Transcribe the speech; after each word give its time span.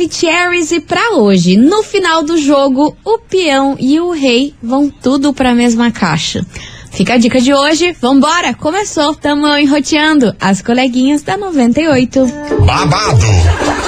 Maravicheries 0.00 0.72
e 0.72 0.80
pra 0.80 1.16
hoje, 1.16 1.58
no 1.58 1.82
final 1.82 2.22
do 2.22 2.38
jogo, 2.38 2.96
o 3.04 3.18
peão 3.18 3.76
e 3.78 4.00
o 4.00 4.12
rei 4.12 4.54
vão 4.62 4.88
tudo 4.88 5.34
pra 5.34 5.54
mesma 5.54 5.90
caixa. 5.90 6.42
Fica 6.90 7.14
a 7.14 7.18
dica 7.18 7.38
de 7.38 7.52
hoje, 7.52 7.94
vambora, 8.00 8.54
começou, 8.54 9.14
tamo 9.14 9.46
enroteando 9.58 10.34
as 10.40 10.62
coleguinhas 10.62 11.22
da 11.22 11.36
98. 11.36 12.26
Babado, 12.64 13.26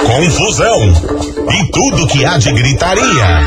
confusão 0.05 0.93
e 1.51 1.71
tudo 1.71 2.07
que 2.07 2.23
há 2.23 2.37
de 2.37 2.51
gritaria. 2.51 3.39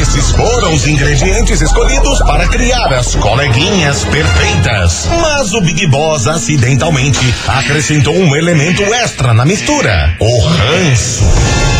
Esses 0.00 0.30
foram 0.32 0.74
os 0.74 0.86
ingredientes 0.86 1.62
escolhidos 1.62 2.18
para 2.20 2.46
criar 2.48 2.92
as 2.92 3.14
coleguinhas 3.14 4.04
perfeitas. 4.04 5.08
Mas 5.22 5.54
o 5.54 5.62
Big 5.62 5.86
Boss 5.86 6.26
acidentalmente 6.26 7.34
acrescentou 7.48 8.14
um 8.14 8.36
elemento 8.36 8.82
extra 8.82 9.32
na 9.32 9.46
mistura: 9.46 10.14
o 10.20 10.40
ranço. 10.40 11.79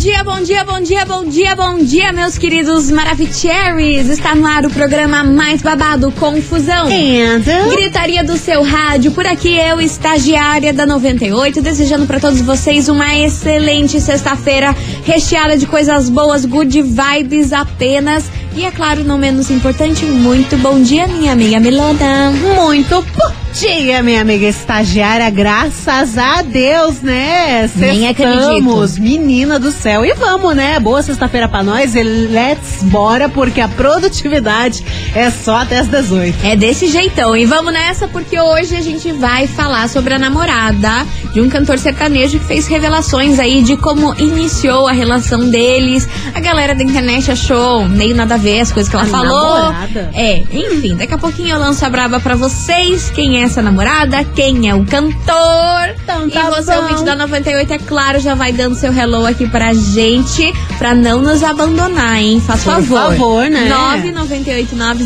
dia, 0.00 0.24
bom 0.24 0.40
dia, 0.40 0.64
bom 0.64 0.80
dia, 0.80 1.04
bom 1.04 1.24
dia, 1.26 1.54
bom 1.54 1.76
dia, 1.76 2.10
meus 2.10 2.38
queridos 2.38 2.90
Maravicheries. 2.90 4.08
Está 4.08 4.34
no 4.34 4.46
ar 4.46 4.64
o 4.64 4.70
programa 4.70 5.22
mais 5.22 5.60
babado, 5.60 6.10
Confusão. 6.12 6.86
And? 6.86 7.42
Gritaria 7.70 8.24
do 8.24 8.34
seu 8.38 8.62
rádio, 8.62 9.12
por 9.12 9.26
aqui 9.26 9.58
eu, 9.58 9.78
estagiária 9.78 10.72
da 10.72 10.86
98, 10.86 11.60
desejando 11.60 12.06
para 12.06 12.18
todos 12.18 12.40
vocês 12.40 12.88
uma 12.88 13.14
excelente 13.14 14.00
sexta-feira, 14.00 14.74
recheada 15.04 15.58
de 15.58 15.66
coisas 15.66 16.08
boas, 16.08 16.46
good 16.46 16.80
vibes 16.80 17.52
apenas. 17.52 18.24
E 18.56 18.64
é 18.64 18.70
claro, 18.70 19.04
não 19.04 19.18
menos 19.18 19.50
importante, 19.50 20.06
muito 20.06 20.56
bom 20.56 20.80
dia, 20.80 21.06
minha 21.08 21.32
amiga 21.32 21.60
Milona. 21.60 22.30
Muito 22.30 23.02
bom 23.02 23.49
dia, 23.52 24.02
minha 24.02 24.20
amiga 24.20 24.46
estagiária. 24.46 25.28
Graças 25.30 26.16
a 26.16 26.42
Deus, 26.42 27.00
né? 27.02 27.68
Nem 27.74 28.08
Estamos, 28.10 28.98
menina 28.98 29.58
do 29.58 29.70
céu. 29.72 30.04
E 30.04 30.12
vamos, 30.14 30.54
né? 30.54 30.78
Boa 30.78 31.02
sexta-feira 31.02 31.48
pra 31.48 31.62
nós. 31.62 31.94
E 31.94 32.02
let's 32.02 32.82
bora, 32.82 33.28
porque 33.28 33.60
a 33.60 33.68
produtividade 33.68 34.84
é 35.14 35.30
só 35.30 35.56
até 35.58 35.78
as 35.78 35.88
18. 35.88 36.38
É 36.46 36.56
desse 36.56 36.86
jeitão. 36.88 37.36
E 37.36 37.44
vamos 37.44 37.72
nessa 37.72 38.06
porque 38.08 38.38
hoje 38.40 38.76
a 38.76 38.80
gente 38.80 39.10
vai 39.12 39.46
falar 39.46 39.88
sobre 39.88 40.14
a 40.14 40.18
namorada 40.18 41.06
de 41.32 41.40
um 41.40 41.48
cantor 41.48 41.78
sertanejo 41.78 42.38
que 42.38 42.44
fez 42.44 42.66
revelações 42.66 43.38
aí 43.38 43.62
de 43.62 43.76
como 43.76 44.14
iniciou 44.18 44.86
a 44.86 44.92
relação 44.92 45.48
deles. 45.50 46.08
A 46.34 46.40
galera 46.40 46.74
da 46.74 46.82
internet 46.82 47.30
achou 47.30 47.88
meio 47.88 48.14
nada 48.14 48.34
a 48.34 48.38
ver 48.38 48.60
as 48.60 48.72
coisas 48.72 48.88
que 48.88 48.96
ela 48.96 49.04
A 49.04 49.08
falou. 49.08 49.56
namorada? 49.70 50.10
É, 50.14 50.42
enfim, 50.52 50.96
daqui 50.96 51.14
a 51.14 51.18
pouquinho 51.18 51.50
eu 51.54 51.58
lanço 51.58 51.84
a 51.84 51.90
braba 51.90 52.20
pra 52.20 52.34
vocês. 52.36 53.10
Quem 53.10 53.39
é 53.39 53.39
essa 53.44 53.60
namorada? 53.62 54.24
Quem 54.24 54.68
é 54.68 54.74
o 54.74 54.84
cantor? 54.84 55.94
Então 56.02 56.26
e 56.28 56.30
tá 56.30 56.50
você, 56.50 56.72
bom. 56.74 56.82
ouvinte 56.82 57.04
da 57.04 57.14
98, 57.16 57.72
é 57.72 57.78
claro, 57.78 58.18
já 58.20 58.34
vai 58.34 58.52
dando 58.52 58.74
seu 58.74 58.92
hello 58.92 59.26
aqui 59.26 59.46
pra 59.48 59.72
gente, 59.74 60.52
pra 60.78 60.94
não 60.94 61.20
nos 61.20 61.42
abandonar, 61.42 62.16
hein? 62.20 62.40
Faz 62.46 62.62
Por 62.62 62.74
favor. 62.74 63.10
favor, 63.10 63.50
né? 63.50 63.68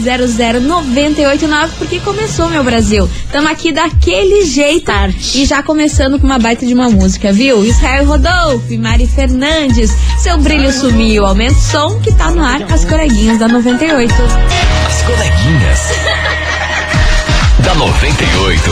998900989, 0.05 1.69
porque 1.79 2.01
começou, 2.01 2.49
meu 2.49 2.63
Brasil. 2.65 3.09
Tamo 3.33 3.49
aqui 3.49 3.73
daquele 3.73 4.45
jeito. 4.45 4.85
Start. 4.85 5.35
E 5.35 5.47
já 5.47 5.63
começando 5.63 6.19
com 6.19 6.27
uma 6.27 6.39
baita 6.39 6.67
de 6.67 6.75
uma 6.75 6.89
música, 6.91 7.33
viu? 7.33 7.65
Israel 7.65 8.05
Rodolfo 8.05 8.73
e 8.73 8.79
Mari 8.79 9.07
Fernandes. 9.07 9.91
Seu 10.19 10.37
brilho 10.39 10.73
sumiu. 10.73 11.25
Aumenta 11.27 11.55
o 11.55 11.63
som 11.63 12.01
que 12.01 12.13
tá 12.13 12.31
no 12.31 12.43
ar 12.45 12.67
com 12.67 12.75
as 12.75 12.85
coleguinhas 12.85 13.39
da 13.39 13.49
98. 13.49 14.13
As 14.87 15.03
coleguinhas. 15.03 16.34
Da 17.63 17.75
98. 17.75 18.71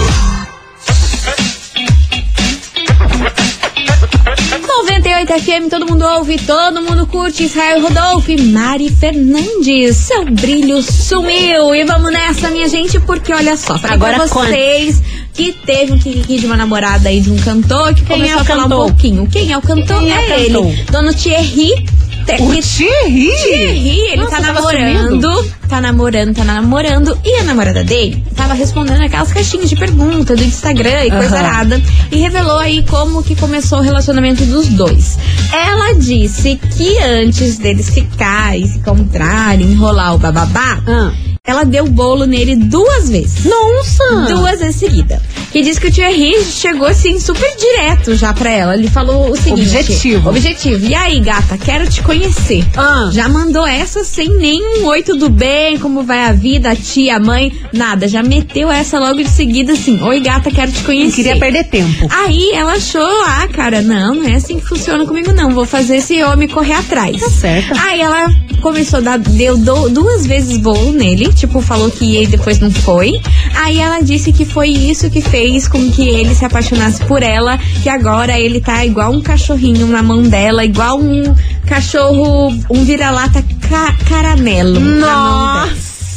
98 4.66 5.32
FM, 5.40 5.68
todo 5.70 5.86
mundo 5.86 6.04
ouve, 6.04 6.38
todo 6.38 6.82
mundo 6.82 7.06
curte. 7.06 7.44
Israel 7.44 7.80
Rodolfo 7.82 8.30
e 8.30 8.40
Mari 8.42 8.90
Fernandes. 8.90 9.96
Seu 9.96 10.24
brilho 10.24 10.82
sumiu. 10.82 11.74
E 11.74 11.84
vamos 11.84 12.12
nessa, 12.12 12.50
minha 12.50 12.68
gente, 12.68 12.98
porque 13.00 13.32
olha 13.32 13.56
só, 13.56 13.78
pra 13.78 13.92
Agora 13.94 14.18
vocês 14.26 15.00
que 15.32 15.52
teve 15.64 15.92
um 15.92 15.98
kiki 15.98 16.38
de 16.38 16.46
uma 16.46 16.56
namorada 16.56 17.08
aí 17.08 17.20
de 17.20 17.30
um 17.30 17.38
cantor 17.38 17.94
que 17.94 18.02
Quem 18.04 18.16
começou 18.18 18.38
é 18.38 18.40
a 18.40 18.44
falar 18.44 18.62
cantor? 18.64 18.84
um 18.84 18.88
pouquinho. 18.88 19.28
Quem 19.30 19.52
é 19.52 19.56
o 19.56 19.62
cantor? 19.62 19.98
Quem 20.00 20.12
é 20.12 20.30
é 20.30 20.40
ele. 20.40 20.54
cantor? 20.54 20.72
Dono 20.90 21.14
Thierry. 21.14 21.86
Te- 22.24 22.40
O 22.42 22.50
Thierry? 22.62 23.30
Thierry, 23.36 23.88
ele 24.12 24.16
Nossa, 24.22 24.36
tá 24.36 24.40
namorando, 24.40 25.50
tá 25.68 25.80
namorando, 25.80 26.34
tá 26.34 26.44
namorando. 26.44 27.18
E 27.24 27.36
a 27.38 27.44
namorada 27.44 27.82
dele 27.84 28.24
tava 28.36 28.54
respondendo 28.54 29.02
aquelas 29.02 29.32
caixinhas 29.32 29.68
de 29.68 29.76
pergunta 29.76 30.34
do 30.36 30.42
Instagram 30.42 31.04
e 31.04 31.10
coisa 31.10 31.36
Aham. 31.36 31.46
arada. 31.46 31.82
E 32.10 32.16
revelou 32.16 32.58
aí 32.58 32.84
como 32.88 33.22
que 33.22 33.34
começou 33.34 33.78
o 33.78 33.82
relacionamento 33.82 34.44
dos 34.44 34.68
dois. 34.68 35.18
Ela 35.52 35.92
disse 35.94 36.58
que 36.76 36.98
antes 36.98 37.58
deles 37.58 37.90
ficarem, 37.90 38.66
se 38.66 38.78
encontrarem, 38.78 39.72
enrolar 39.72 40.14
o 40.14 40.18
bababá, 40.18 40.80
Ah. 40.86 41.12
Ela 41.44 41.64
deu 41.64 41.88
bolo 41.88 42.24
nele 42.24 42.54
duas 42.54 43.10
vezes. 43.10 43.44
Nossa! 43.44 44.32
Duas 44.32 44.60
vezes 44.60 44.76
seguida. 44.76 45.20
Que 45.50 45.60
diz 45.60 45.76
que 45.76 45.88
o 45.88 45.92
Thierry 45.92 46.40
chegou 46.44 46.86
assim 46.86 47.18
super 47.18 47.50
direto 47.56 48.14
já 48.14 48.32
pra 48.32 48.48
ela. 48.48 48.74
Ele 48.74 48.88
falou 48.88 49.28
o 49.28 49.36
seguinte: 49.36 49.62
Objetivo. 49.62 50.30
Objetivo. 50.30 50.86
E 50.86 50.94
aí, 50.94 51.18
gata, 51.18 51.58
quero 51.58 51.90
te 51.90 52.00
conhecer. 52.00 52.64
Ah. 52.76 53.10
Já 53.12 53.28
mandou 53.28 53.66
essa 53.66 54.04
sem 54.04 54.28
nenhum 54.28 54.86
oi, 54.86 55.02
tudo 55.02 55.28
bem? 55.28 55.78
Como 55.78 56.04
vai 56.04 56.20
a 56.26 56.32
vida, 56.32 56.70
a 56.70 56.76
tia, 56.76 57.16
a 57.16 57.20
mãe? 57.20 57.52
Nada. 57.72 58.06
Já 58.06 58.22
meteu 58.22 58.70
essa 58.70 59.00
logo 59.00 59.20
de 59.20 59.28
seguida 59.28 59.72
assim: 59.72 60.00
Oi, 60.00 60.20
gata, 60.20 60.48
quero 60.48 60.70
te 60.70 60.78
Não 60.78 60.84
conhecer. 60.84 61.16
queria 61.16 61.36
perder 61.40 61.64
tempo. 61.64 62.06
Aí 62.08 62.52
ela 62.54 62.74
achou, 62.74 63.02
ah, 63.26 63.48
cara, 63.52 63.82
não, 63.82 64.14
não 64.14 64.28
é 64.28 64.36
assim 64.36 64.60
que 64.60 64.66
funciona 64.68 65.04
comigo, 65.04 65.32
não. 65.32 65.50
Vou 65.50 65.66
fazer 65.66 65.96
esse 65.96 66.22
homem 66.22 66.46
correr 66.48 66.74
atrás. 66.74 67.20
Tá 67.20 67.28
certo. 67.28 67.74
Aí 67.80 68.00
ela 68.00 68.28
começou 68.62 69.00
a 69.00 69.02
dar, 69.02 69.18
deu 69.18 69.56
do- 69.58 69.88
duas 69.90 70.24
vezes 70.24 70.56
bolo 70.56 70.92
nele, 70.92 71.31
tipo, 71.34 71.60
falou 71.60 71.90
que 71.90 72.04
ia 72.04 72.22
e 72.22 72.26
depois 72.26 72.58
não 72.60 72.70
foi. 72.70 73.20
Aí 73.54 73.78
ela 73.80 74.00
disse 74.00 74.32
que 74.32 74.44
foi 74.44 74.68
isso 74.68 75.10
que 75.10 75.20
fez 75.20 75.66
com 75.68 75.90
que 75.90 76.08
ele 76.08 76.34
se 76.34 76.44
apaixonasse 76.44 77.04
por 77.04 77.22
ela, 77.22 77.58
que 77.82 77.88
agora 77.88 78.38
ele 78.38 78.60
tá 78.60 78.84
igual 78.84 79.12
um 79.12 79.20
cachorrinho 79.20 79.86
na 79.86 80.02
mão 80.02 80.22
dela, 80.22 80.64
igual 80.64 80.98
um 80.98 81.34
cachorro, 81.66 82.54
um 82.70 82.84
vira-lata 82.84 83.44
ca- 83.68 83.96
caramelo. 84.08 84.78
dela. 84.78 85.68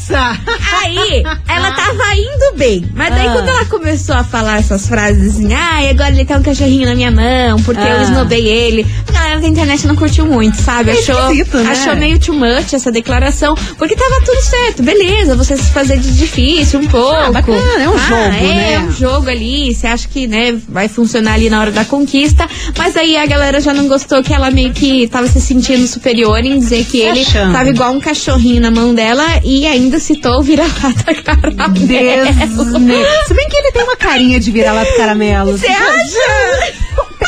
Nossa! 0.09 0.39
Aí, 0.83 1.23
ela 1.47 1.71
tava 1.71 2.15
indo 2.15 2.57
bem. 2.57 2.85
Mas 2.93 3.09
daí, 3.13 3.27
Ah. 3.27 3.31
quando 3.33 3.47
ela 3.49 3.65
começou 3.65 4.15
a 4.15 4.23
falar 4.23 4.59
essas 4.59 4.87
frases 4.87 5.35
assim, 5.35 5.53
ai, 5.53 5.89
agora 5.89 6.09
ele 6.09 6.25
tá 6.25 6.37
um 6.37 6.43
cachorrinho 6.43 6.87
na 6.87 6.95
minha 6.95 7.11
mão, 7.11 7.61
porque 7.63 7.81
eu 7.81 7.85
Ah. 7.97 8.03
esnobei 8.03 8.47
ele. 8.47 8.85
A 9.07 9.11
galera 9.11 9.39
da 9.41 9.47
internet 9.47 9.87
não 9.87 9.95
curtiu 9.95 10.25
muito, 10.25 10.57
sabe? 10.61 10.91
É 10.91 10.93
achou, 10.93 11.33
né? 11.33 11.71
achou 11.71 11.95
meio 11.95 12.19
too 12.19 12.35
much 12.35 12.73
essa 12.73 12.91
declaração. 12.91 13.55
Porque 13.77 13.95
tava 13.95 14.21
tudo 14.23 14.41
certo, 14.41 14.83
beleza, 14.83 15.35
você 15.35 15.57
se 15.57 15.71
fazer 15.71 15.97
de 15.97 16.11
difícil 16.15 16.79
um 16.81 16.87
pouco. 16.87 17.15
Ah, 17.15 17.31
bacana, 17.31 17.81
é 17.81 17.89
um 17.89 17.97
jogo, 17.97 18.13
é, 18.21 18.29
né? 18.41 18.73
É 18.73 18.79
um 18.79 18.91
jogo 18.91 19.29
ali, 19.29 19.73
você 19.73 19.87
acha 19.87 20.07
que, 20.07 20.27
né, 20.27 20.55
vai 20.69 20.87
funcionar 20.87 21.33
ali 21.33 21.49
na 21.49 21.59
hora 21.59 21.71
da 21.71 21.83
conquista. 21.85 22.47
Mas 22.77 22.95
aí 22.95 23.17
a 23.17 23.25
galera 23.25 23.59
já 23.59 23.73
não 23.73 23.87
gostou 23.87 24.21
que 24.23 24.33
ela 24.33 24.51
meio 24.51 24.71
que 24.71 25.07
tava 25.07 25.27
se 25.27 25.41
sentindo 25.41 25.87
superior 25.87 26.43
em 26.45 26.59
dizer 26.59 26.85
que 26.85 26.99
ele 27.01 27.21
achando. 27.21 27.51
tava 27.53 27.69
igual 27.69 27.91
um 27.91 27.99
cachorrinho 27.99 28.61
na 28.61 28.69
mão 28.71 28.93
dela 28.93 29.25
e 29.43 29.65
ainda 29.65 29.94
citou 29.99 30.39
o 30.39 30.43
vira-lata 30.43 31.13
caramelo. 31.23 31.87
Desne... 31.87 33.05
Se 33.27 33.33
bem 33.33 33.47
que 33.49 33.57
ele 33.57 33.71
tem 33.71 33.83
uma 33.83 33.95
carinha 33.95 34.39
de 34.39 34.51
vira-lata 34.51 34.91
caramelo. 34.97 35.57
Você 35.57 35.67
acha? 35.67 36.84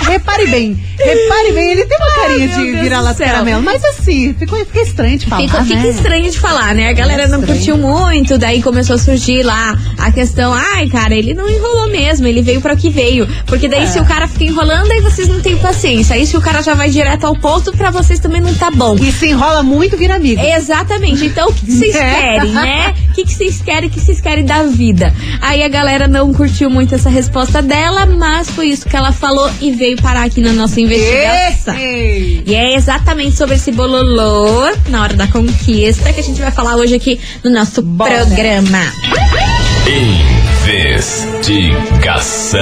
Repare 0.07 0.47
bem, 0.47 0.77
repare 0.97 1.51
bem, 1.53 1.71
ele 1.71 1.85
tem 1.85 1.97
uma 1.97 2.11
carinha 2.21 2.47
meu 2.47 2.57
de 2.65 2.71
vira-lata 2.81 3.23
caramelo. 3.23 3.61
Mas 3.63 3.83
assim, 3.85 4.33
ficou, 4.33 4.57
fica 4.65 4.81
estranho 4.81 5.17
de 5.17 5.25
falar. 5.25 5.41
Fica, 5.41 5.63
fica 5.63 5.75
né? 5.81 5.89
estranho 5.89 6.31
de 6.31 6.39
falar, 6.39 6.73
né? 6.75 6.89
A 6.89 6.93
galera 6.93 7.23
É 7.23 7.27
não 7.27 7.41
curtiu 7.41 7.77
muito, 7.77 8.37
daí 8.37 8.61
começou 8.61 8.95
a 8.95 8.99
surgir 8.99 9.43
lá 9.43 9.77
a 9.97 10.11
questão, 10.11 10.53
ai, 10.53 10.87
cara, 10.87 11.13
ele 11.15 11.33
não 11.33 11.49
enrolou 11.49 11.89
mesmo, 11.89 12.25
ele 12.27 12.41
veio 12.41 12.61
para 12.61 12.73
o 12.73 12.77
que 12.77 12.89
veio. 12.89 13.27
Porque 13.45 13.67
daí 13.67 13.83
É. 13.83 13.87
se 13.87 13.99
o 13.99 14.05
cara 14.05 14.27
fica 14.27 14.45
enrolando, 14.45 14.91
aí 14.91 15.01
vocês 15.01 15.27
não 15.27 15.39
têm 15.41 15.57
paciência. 15.57 16.15
Aí 16.15 16.25
se 16.25 16.35
o 16.37 16.41
cara 16.41 16.61
já 16.61 16.73
vai 16.73 16.89
direto 16.89 17.25
ao 17.25 17.35
ponto, 17.35 17.71
pra 17.73 17.91
vocês 17.91 18.19
também 18.19 18.41
não 18.41 18.53
tá 18.55 18.71
bom. 18.71 18.95
E 18.97 19.11
se 19.11 19.27
enrola 19.27 19.61
muito, 19.63 19.97
vira 19.97 20.15
amigo. 20.15 20.41
Exatamente. 20.41 21.25
Então, 21.25 21.49
o 21.49 21.53
que 21.53 21.71
vocês 21.71 21.95
É. 21.97 22.15
querem, 22.37 22.51
né? 22.51 22.93
O 23.09 23.13
que 23.13 23.23
que 23.25 23.33
vocês 23.33 23.61
querem, 23.61 23.89
o 23.89 23.91
que 23.91 23.99
vocês 23.99 24.21
querem 24.21 24.45
da 24.45 24.63
vida? 24.63 25.13
Aí 25.41 25.63
a 25.63 25.67
galera 25.67 26.07
não 26.07 26.33
curtiu 26.33 26.69
muito 26.69 26.93
essa 26.95 27.09
resposta 27.09 27.61
dela, 27.61 28.05
mas 28.05 28.49
foi 28.49 28.67
isso 28.67 28.87
que 28.87 28.95
ela 28.95 29.11
falou 29.11 29.49
e 29.59 29.71
veio 29.71 29.96
parar 29.97 30.23
aqui 30.23 30.41
na 30.41 30.53
nossa 30.53 30.79
investigação. 30.79 31.75
E 31.77 32.55
é 32.55 32.75
exatamente 32.75 33.35
sobre 33.35 33.55
esse 33.55 33.71
bololô 33.71 34.71
na 34.89 35.01
hora 35.01 35.15
da 35.15 35.27
conquista 35.27 36.13
que 36.13 36.19
a 36.19 36.23
gente 36.23 36.39
vai 36.39 36.51
falar 36.51 36.75
hoje 36.75 36.95
aqui 36.95 37.19
no 37.43 37.51
nosso 37.51 37.81
Bora. 37.81 38.25
programa. 38.25 38.79
Investigação. 40.65 42.59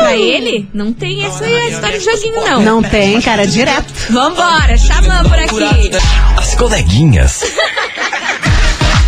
pra 0.00 0.16
ele, 0.16 0.68
não 0.74 0.92
tem 0.92 1.24
essa 1.24 1.44
aí, 1.44 1.72
história 1.72 1.98
de 1.98 2.04
joguinho, 2.04 2.44
não. 2.44 2.62
Não 2.62 2.82
tem, 2.82 3.20
cara, 3.20 3.46
direto. 3.46 3.92
Vambora, 4.10 4.76
chamando 4.76 5.28
por 5.28 5.38
aqui. 5.38 5.90
As 6.36 6.54
coleguinhas. 6.54 7.42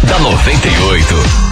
da 0.09 0.19
98. 0.21 1.49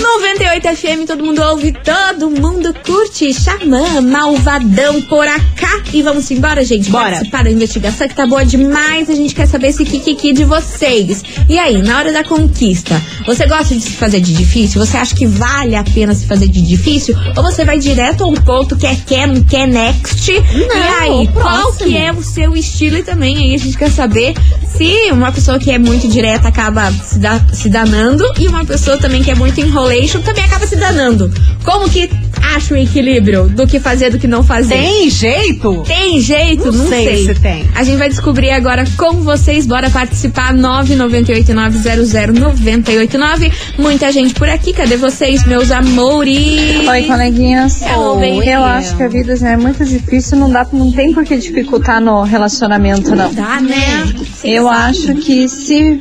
98 0.00 0.76
FM, 0.76 1.06
todo 1.06 1.22
mundo 1.22 1.42
ouve, 1.42 1.72
todo 1.72 2.30
mundo 2.30 2.74
curte. 2.84 3.32
Xamã, 3.34 4.00
malvadão 4.00 5.02
por 5.02 5.26
acá. 5.26 5.82
E 5.92 6.02
vamos 6.02 6.30
embora, 6.30 6.64
gente. 6.64 6.90
Bora. 6.90 7.10
Participar 7.10 7.44
da 7.44 7.50
investigação 7.50 8.08
que 8.08 8.14
tá 8.14 8.26
boa 8.26 8.44
demais. 8.44 9.10
A 9.10 9.14
gente 9.14 9.34
quer 9.34 9.46
saber 9.46 9.68
esse 9.68 9.84
kikiki 9.84 10.32
de 10.32 10.44
vocês. 10.44 11.22
E 11.48 11.58
aí, 11.58 11.82
na 11.82 11.98
hora 11.98 12.12
da 12.12 12.24
conquista, 12.24 13.00
você 13.26 13.46
gosta 13.46 13.74
de 13.74 13.82
se 13.82 13.90
fazer 13.92 14.20
de 14.20 14.32
difícil? 14.32 14.84
Você 14.84 14.96
acha 14.96 15.14
que 15.14 15.26
vale 15.26 15.76
a 15.76 15.84
pena 15.84 16.14
se 16.14 16.26
fazer 16.26 16.48
de 16.48 16.62
difícil? 16.62 17.14
Ou 17.36 17.42
você 17.42 17.64
vai 17.64 17.78
direto 17.78 18.24
ao 18.24 18.32
ponto, 18.32 18.76
quer, 18.76 18.96
quer, 19.04 19.26
não 19.28 19.44
quer, 19.44 19.66
next? 19.66 20.30
e 20.32 20.72
aí, 21.00 21.28
qual 21.28 21.72
que 21.74 21.96
é 21.96 22.12
o 22.12 22.22
seu 22.22 22.56
estilo? 22.56 22.96
E 22.96 23.02
também 23.02 23.36
aí 23.36 23.54
a 23.54 23.58
gente 23.58 23.76
quer 23.76 23.90
saber 23.90 24.34
se 24.76 25.10
uma 25.12 25.30
pessoa 25.32 25.58
que 25.58 25.70
é 25.70 25.78
muito 25.78 26.08
direta 26.08 26.48
acaba 26.48 26.90
se, 26.92 27.18
da- 27.18 27.40
se 27.52 27.68
danando 27.68 28.24
e 28.38 28.46
uma 28.48 28.64
pessoa 28.64 28.96
também 28.96 29.22
que 29.22 29.30
é 29.30 29.34
muito 29.34 29.60
enrolation 29.60 30.20
também 30.22 30.44
acaba 30.44 30.66
se 30.66 30.76
danando. 30.76 31.32
Como 31.64 31.88
que 31.90 32.08
acha 32.42 32.74
o 32.74 32.76
equilíbrio 32.76 33.48
do 33.48 33.66
que 33.66 33.78
fazer 33.80 34.10
do 34.10 34.18
que 34.18 34.26
não 34.26 34.42
fazer? 34.42 34.74
Tem 34.74 35.08
jeito? 35.10 35.82
Tem 35.86 36.20
jeito? 36.20 36.72
Não 36.72 36.84
Não, 36.84 36.88
sei 36.88 37.26
se 37.26 37.34
tem. 37.34 37.68
A 37.74 37.82
gente 37.82 37.98
vai 37.98 38.08
descobrir 38.08 38.50
agora 38.50 38.84
com 38.96 39.12
vocês. 39.22 39.66
Bora 39.66 39.90
participar. 39.90 40.54
998900989. 40.54 43.52
Muita 43.78 44.10
gente 44.12 44.34
por 44.34 44.48
aqui. 44.48 44.72
Cadê 44.72 44.96
vocês, 44.96 45.44
meus 45.46 45.70
amores? 45.70 46.88
Oi, 46.88 47.02
coleguinhas. 47.04 47.82
Oi. 47.82 48.48
Eu 48.48 48.64
acho 48.64 48.96
que 48.96 49.02
a 49.02 49.08
vida 49.08 49.36
já 49.36 49.50
é 49.50 49.56
muito 49.56 49.84
difícil, 49.84 50.38
não 50.38 50.50
dá, 50.50 50.66
não 50.72 50.90
tem 50.92 51.12
por 51.12 51.24
que 51.24 51.36
dificultar 51.36 52.00
no 52.00 52.22
relacionamento, 52.22 53.14
não. 53.14 53.32
Tá, 53.34 53.60
né? 53.60 54.12
Eu 54.44 54.68
acho 54.68 55.14
que 55.16 55.48
se 55.48 56.00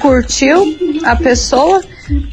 curtiu 0.00 0.76
a 1.04 1.14
pessoa, 1.16 1.82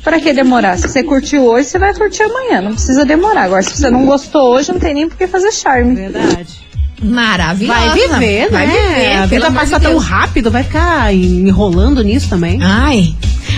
pra 0.04 0.20
que 0.20 0.34
demorar? 0.34 0.78
Se 0.78 0.88
você 0.88 1.04
curtiu 1.04 1.46
hoje, 1.46 1.68
você 1.70 1.80
vai 1.80 1.94
curtir 1.94 2.24
amanhã, 2.24 2.62
não 2.62 2.74
precisa 2.74 3.06
demorar. 3.06 3.44
Agora, 3.44 3.62
se 3.62 3.76
você 3.76 3.90
não 3.90 4.06
gostou 4.06 4.54
hoje, 4.56 4.72
não 4.72 4.80
tem 4.80 4.94
nem 4.94 5.08
por 5.08 5.18
que 5.18 5.28
fazer 5.28 5.52
charme. 5.52 5.96
Verdade. 5.96 6.68
Maravilhosa. 7.02 7.80
Vai 7.80 7.94
viver, 7.94 8.50
Vai 8.50 8.68
né? 8.68 8.74
viver, 8.74 9.12
a 9.12 9.18
pelo 9.18 9.30
vida 9.30 9.48
amor 9.48 9.60
passa 9.60 9.80
de 9.80 9.86
tão 9.86 9.98
rápido, 9.98 10.50
vai 10.50 10.64
ficar 10.64 11.14
enrolando 11.14 12.04
nisso 12.04 12.28
também. 12.30 12.60
Ai. 12.62 13.14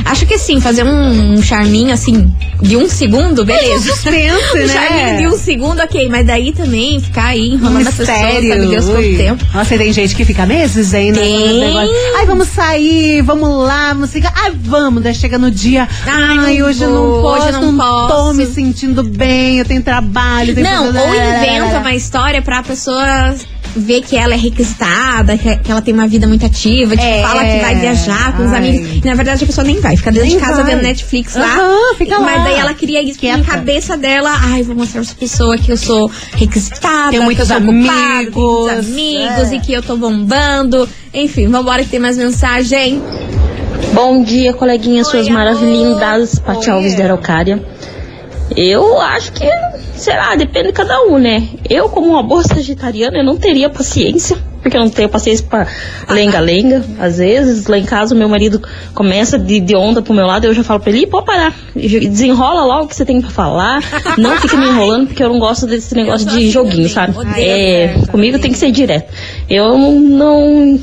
Acho 0.06 0.26
que 0.26 0.38
sim, 0.38 0.60
fazer 0.60 0.84
um, 0.84 1.34
um 1.34 1.42
charminho 1.42 1.94
assim 1.94 2.32
de 2.62 2.76
um 2.76 2.90
segundo, 2.90 3.46
beleza. 3.46 3.92
Suspense, 3.92 4.36
Um 4.64 4.68
charminho 4.68 5.18
de 5.18 5.24
né? 5.24 5.30
um 5.30 5.38
segundo, 5.38 5.80
ok. 5.82 6.10
Mas 6.10 6.26
daí 6.26 6.52
também 6.52 7.00
ficar 7.00 7.28
aí 7.28 7.50
enrolando 7.54 7.88
a 7.88 7.92
pessoa, 7.92 8.18
sabe 8.18 8.68
Deus 8.68 8.86
quanto 8.86 9.18
tempo. 9.18 9.46
Nossa, 9.54 9.78
tem 9.78 9.94
gente 9.94 10.16
que 10.16 10.26
fica 10.26 10.46
meses 10.46 10.94
aí, 10.94 11.12
né? 11.12 11.22
Negócio. 11.22 11.96
Ai, 12.18 12.26
vamos 12.26 12.48
sair, 12.50 13.22
vamos 13.22 13.66
lá, 13.66 13.94
vamos 13.94 14.12
ficar. 14.12 14.34
Ai, 14.36 14.52
vamos. 14.56 15.04
Daí 15.04 15.14
chega 15.16 15.38
no 15.38 15.50
dia. 15.52 15.88
Ai, 16.06 16.58
não 16.58 16.68
hoje 16.68 16.84
eu 16.84 16.90
não 16.90 17.22
posso, 17.22 17.48
hoje 17.48 17.56
eu 17.56 17.62
não 17.62 17.78
tô 17.78 18.14
posso." 18.14 18.34
me 18.34 18.46
sentindo 18.46 19.04
bem, 19.04 19.60
eu 19.60 19.66
tenho 19.66 19.82
trabalho. 19.82 20.54
Tenho 20.54 20.68
Não, 20.68 20.86
ou 20.86 21.16
inventa 21.16 21.80
uma 21.80 21.94
história 21.94 22.42
pra 22.42 22.62
pessoa 22.64 23.36
ver 23.76 24.02
que 24.02 24.16
ela 24.16 24.34
é 24.34 24.38
requisitada, 24.38 25.38
que, 25.38 25.60
ela 25.72 25.82
tem 25.82 25.94
uma 25.94 26.08
vida 26.08 26.28
muito 26.28 26.46
ativa, 26.46 26.96
tipo, 26.96 27.08
É. 27.08 27.22
fala 27.22 27.44
que 27.46 27.60
vai 27.60 27.76
viajar 27.76 28.36
com 28.36 28.44
os 28.46 28.52
Ai. 28.52 28.58
amigos. 28.58 28.90
E 29.04 29.08
na 29.08 29.16
verdade 29.16 29.44
a 29.44 29.48
pessoa 29.48 29.66
nem 29.66 29.80
vai, 29.80 29.96
fica 29.96 30.12
dentro 30.12 30.28
Nem 30.28 30.38
de 30.38 30.44
casa 30.44 30.64
vai. 30.64 30.74
vendo 30.76 30.84
Netflix 30.84 31.36
lá. 31.36 31.46
Aham, 31.58 31.96
fica 31.98 32.18
lá. 32.18 32.26
Mas 32.26 32.44
daí 32.44 32.56
ela 32.60 32.74
cria 32.74 33.02
isso 33.02 33.20
Quieta. 33.20 33.38
na 33.38 33.44
cabeça 33.44 33.96
dela. 33.98 34.32
Ai, 34.44 34.64
vou 34.64 34.76
mostrar 34.76 35.02
pra 35.02 35.10
essa 35.10 35.16
pessoa 35.20 35.58
que 35.58 35.72
eu 35.72 35.78
sou 35.78 36.10
requisitada, 36.36 37.12
Tenho 37.12 37.24
muitos 37.24 37.48
que 37.48 37.54
eu 37.54 37.58
sou 37.62 37.70
ocupada, 37.70 37.92
tenho 37.94 38.18
amigos, 38.20 38.36
muitos 38.36 38.90
amigos 38.90 39.52
é. 39.52 39.56
e 39.56 39.60
que 39.60 39.74
eu 39.74 39.82
tô 39.84 39.96
bombando. 39.98 40.88
Enfim, 41.14 41.48
vambora 41.48 41.84
que 41.84 41.90
tem 41.90 42.00
mais 42.00 42.18
mensagem. 42.18 43.02
Bom 43.94 44.24
dia, 44.24 44.54
coleguinhas, 44.54 45.08
suas 45.08 45.28
maravilhindas, 45.30 46.38
Paty. 46.40 46.70
Alves 46.70 46.96
da 46.96 47.06
Araucária. 47.06 47.64
Eu 48.56 49.00
acho 49.00 49.32
que, 49.32 49.48
sei 49.94 50.16
lá, 50.16 50.36
depende 50.36 50.68
de 50.68 50.74
cada 50.74 51.02
um, 51.04 51.18
né? 51.18 51.48
Eu, 51.70 51.90
como 51.90 52.08
uma 52.10 52.24
boa 52.24 52.44
sagitariana, 52.44 53.18
eu 53.18 53.24
não 53.24 53.38
teria 53.38 53.70
paciência, 53.70 54.38
porque 54.62 54.76
eu 54.76 54.82
não 54.82 54.90
tenho 54.90 55.08
paciência 55.08 55.46
pra 55.48 55.68
lenga-lenga. 56.10 56.84
Às 57.00 57.18
vezes, 57.18 57.68
lá 57.68 57.78
em 57.78 57.86
casa, 57.86 58.14
o 58.14 58.18
meu 58.18 58.28
marido 58.28 58.62
começa 58.94 59.38
de, 59.38 59.60
de 59.60 59.76
onda 59.76 60.02
pro 60.02 60.14
meu 60.14 60.26
lado, 60.26 60.46
eu 60.46 60.54
já 60.54 60.64
falo 60.64 60.80
pra 60.80 60.92
ele, 60.92 61.08
pode 61.08 61.26
parar, 61.26 61.54
desenrola 61.76 62.64
logo 62.66 62.86
o 62.86 62.88
que 62.88 62.96
você 62.96 63.06
tem 63.06 63.22
pra 63.22 63.30
falar, 63.30 63.82
não 64.18 64.36
fica 64.38 64.58
me 64.58 64.68
enrolando, 64.68 65.08
porque 65.08 65.24
eu 65.24 65.30
não 65.30 65.40
gosto 65.40 65.66
desse 65.68 65.94
negócio 65.96 66.28
de 66.28 66.50
joguinho, 66.50 66.90
sabe? 66.90 67.14
É, 67.38 67.94
comigo 68.12 68.40
tem 68.40 68.52
que 68.52 68.58
ser 68.58 68.72
direto. 68.72 69.14
Eu 69.50 69.78
não 69.78 70.80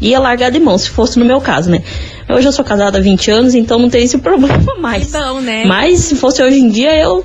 ia 0.00 0.18
largar 0.18 0.50
de 0.50 0.58
mão, 0.60 0.76
se 0.76 0.90
fosse 0.90 1.18
no 1.18 1.24
meu 1.24 1.40
caso, 1.40 1.70
né? 1.70 1.82
Hoje 2.28 2.46
eu 2.48 2.52
sou 2.52 2.64
casada 2.64 2.98
há 2.98 3.00
20 3.00 3.30
anos, 3.30 3.54
então 3.54 3.78
não 3.78 3.88
teria 3.88 4.04
esse 4.06 4.18
problema 4.18 4.74
mais. 4.80 5.06
Que 5.06 5.12
bom, 5.18 5.40
né? 5.40 5.64
Mas 5.64 6.00
se 6.00 6.16
fosse 6.16 6.42
hoje 6.42 6.58
em 6.58 6.68
dia, 6.68 6.94
eu 7.00 7.24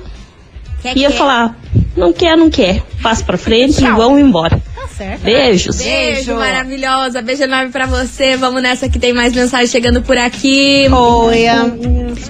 Quer, 0.82 0.96
ia 0.96 1.10
quer. 1.10 1.16
falar, 1.16 1.56
não 1.96 2.12
quer, 2.12 2.36
não 2.36 2.50
quer. 2.50 2.82
Passa 3.02 3.24
pra 3.24 3.36
frente 3.36 3.82
e 3.84 3.90
vamos 3.90 4.20
embora. 4.20 4.60
Tá 4.82 4.88
certo. 4.88 5.22
Beijos. 5.22 5.76
Beijo, 5.76 6.34
maravilhosa. 6.34 7.22
Beijo 7.22 7.44
enorme 7.44 7.70
pra 7.70 7.86
você. 7.86 8.36
Vamos 8.36 8.60
nessa 8.60 8.88
que 8.88 8.98
tem 8.98 9.12
mais 9.12 9.32
mensagem 9.32 9.68
chegando 9.68 10.02
por 10.02 10.18
aqui. 10.18 10.88
Oi. 10.90 11.44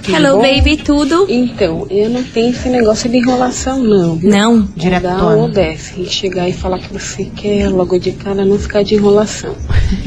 Hello, 0.07 0.39
baby, 0.39 0.77
tudo? 0.77 1.25
Então, 1.27 1.87
eu 1.89 2.11
não 2.11 2.23
tenho 2.23 2.51
esse 2.51 2.69
negócio 2.69 3.09
de 3.09 3.17
enrolação, 3.17 3.79
não. 3.79 4.15
viu? 4.17 4.29
Não. 4.29 4.61
Dá 4.61 4.69
Diretona. 4.75 5.35
ou 5.35 5.49
desce. 5.49 5.99
E 6.01 6.05
chegar 6.05 6.47
e 6.47 6.53
falar 6.53 6.77
que 6.77 6.93
você 6.93 7.25
quer 7.25 7.69
logo 7.69 7.97
de 7.97 8.11
cara, 8.11 8.45
não 8.45 8.59
ficar 8.59 8.83
de 8.83 8.95
enrolação. 8.95 9.55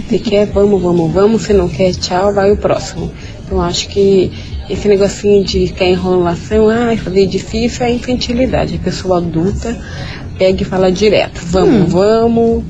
Se 0.09 0.19
quer, 0.21 0.47
vamos, 0.47 0.81
vamos, 0.81 1.13
vamos. 1.13 1.43
Se 1.43 1.53
não 1.53 1.69
quer, 1.69 1.95
tchau, 1.95 2.33
vai 2.33 2.53
o 2.53 2.57
próximo. 2.57 3.13
Então, 3.45 3.61
acho 3.61 3.89
que 3.89 4.31
esse 4.71 4.87
negocinho 4.87 5.45
de 5.45 5.67
ficar 5.67 5.87
em 5.87 5.93
enrolação, 5.95 6.69
ah, 6.69 6.97
fazer 6.97 7.27
difícil 7.27 7.87
é 7.87 7.93
infantilidade. 7.93 8.77
A 8.77 8.85
pessoa 8.85 9.19
adulta 9.19 9.77
pega 10.39 10.63
e 10.63 10.65
fala 10.65 10.91
direto: 10.93 11.41
vamos, 11.47 11.93
vamos, 11.93 12.65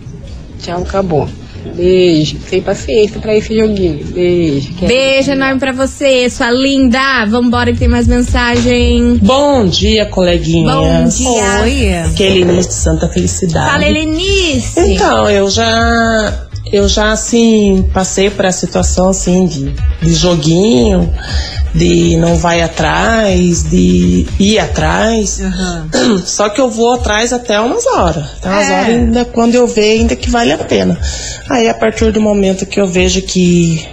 tchau, 0.62 0.82
acabou. 0.82 1.28
Beijo. 1.74 2.36
Sem 2.48 2.62
paciência 2.62 3.18
pra 3.20 3.34
esse 3.34 3.52
joguinho. 3.54 4.04
Beijo. 4.06 4.72
Quero- 4.74 4.86
Beijo 4.86 5.32
enorme 5.32 5.58
pra 5.58 5.72
você, 5.72 6.30
sua 6.30 6.48
linda. 6.50 7.24
Vambora 7.26 7.72
que 7.72 7.78
tem 7.80 7.88
mais 7.88 8.06
mensagem. 8.06 9.18
Bom 9.20 9.66
dia, 9.66 10.06
coleguinhas. 10.06 10.72
Bom 10.74 11.04
dia. 11.08 11.62
Oi. 11.62 12.14
Que 12.14 12.22
é 12.22 12.26
Helenice 12.36 12.68
de 12.68 12.74
Santa 12.74 13.08
Felicidade. 13.08 13.70
Fala, 13.72 13.84
Helenice. 13.84 14.78
Então, 14.92 15.28
eu 15.28 15.50
já. 15.50 16.45
Eu 16.72 16.88
já, 16.88 17.12
assim, 17.12 17.88
passei 17.94 18.28
por 18.28 18.44
a 18.44 18.52
situação, 18.52 19.08
assim, 19.10 19.46
de, 19.46 19.74
de 20.02 20.14
joguinho, 20.14 21.12
de 21.74 22.16
não 22.16 22.36
vai 22.36 22.60
atrás, 22.60 23.62
de 23.62 24.26
ir 24.38 24.58
atrás. 24.58 25.40
Só 26.26 26.48
que 26.48 26.60
eu 26.60 26.68
vou 26.70 26.94
atrás 26.94 27.32
até 27.32 27.60
umas 27.60 27.86
horas. 27.86 28.24
Até 28.38 28.48
umas 28.48 28.68
É. 28.68 28.72
horas, 28.74 28.88
ainda, 28.88 29.24
quando 29.24 29.54
eu 29.54 29.66
ver, 29.66 30.00
ainda 30.00 30.16
que 30.16 30.28
vale 30.28 30.52
a 30.52 30.58
pena. 30.58 30.98
Aí, 31.48 31.68
a 31.68 31.74
partir 31.74 32.10
do 32.12 32.20
momento 32.20 32.66
que 32.66 32.80
eu 32.80 32.86
vejo 32.86 33.22
que 33.22 33.86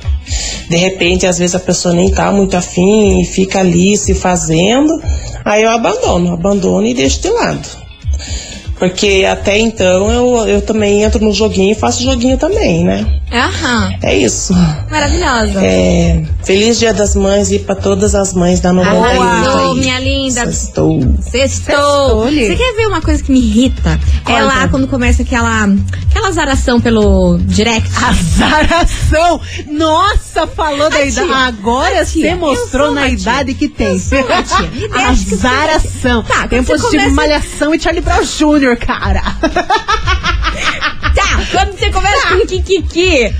de 0.69 0.77
repente, 0.77 1.27
às 1.27 1.37
vezes 1.37 1.53
a 1.53 1.59
pessoa 1.59 1.93
nem 1.93 2.09
tá 2.09 2.31
muito 2.31 2.55
afim 2.55 3.21
e 3.21 3.25
fica 3.25 3.59
ali 3.59 3.95
se 3.97 4.15
fazendo, 4.15 4.89
aí 5.43 5.61
eu 5.63 5.69
abandono, 5.69 6.33
abandono 6.33 6.87
e 6.87 6.93
deixo 6.93 7.21
de 7.21 7.29
lado. 7.29 7.67
Porque 8.83 9.25
até 9.25 9.57
então 9.57 10.11
eu, 10.11 10.45
eu 10.45 10.61
também 10.61 11.03
entro 11.03 11.23
no 11.23 11.31
joguinho 11.31 11.71
e 11.71 11.75
faço 11.75 12.03
joguinho 12.03 12.37
também, 12.37 12.83
né? 12.83 13.05
Aham. 13.33 13.91
É 14.03 14.15
isso. 14.17 14.53
Maravilhosa. 14.89 15.59
É, 15.65 16.23
feliz 16.43 16.77
Dia 16.77 16.93
das 16.93 17.15
Mães 17.15 17.51
e 17.51 17.57
para 17.59 17.75
todas 17.75 18.13
as 18.13 18.33
mães 18.33 18.59
da 18.59 18.71
98 18.71 19.21
Arrasou, 19.21 19.75
minha 19.75 19.99
linda. 19.99 20.45
Sextou. 20.45 21.15
Sextou. 21.21 22.25
Você 22.25 22.55
quer 22.55 22.75
ver 22.75 22.87
uma 22.87 23.01
coisa 23.01 23.23
que 23.23 23.31
me 23.31 23.39
irrita? 23.39 23.99
É 24.27 24.41
lá 24.41 24.67
quando 24.67 24.87
começa 24.87 25.23
aquela, 25.23 25.67
aquela 26.09 26.31
zaração 26.31 26.79
pelo 26.79 27.37
direct. 27.39 27.89
Azaração! 28.03 29.41
Nossa, 29.67 30.45
falou 30.47 30.89
da 30.89 31.03
idade. 31.03 31.31
Agora 31.33 32.05
você 32.05 32.35
mostrou 32.35 32.91
na 32.91 33.07
idade 33.09 33.53
que 33.55 33.67
tem. 33.67 33.95
Azaração. 34.93 36.23
Tá, 36.23 36.47
você 36.47 36.75
de 36.75 36.81
começa- 36.81 37.09
Malhação 37.09 37.73
e 37.73 37.79
Charlie 37.79 38.01
Brown 38.01 38.21
Jr., 38.23 38.77
cara. 38.77 39.21
Tá, 41.15 41.39
quando 41.51 41.77
você 41.77 41.91
começa 41.91 42.27
com 42.27 42.47
Kikiki. 42.47 43.33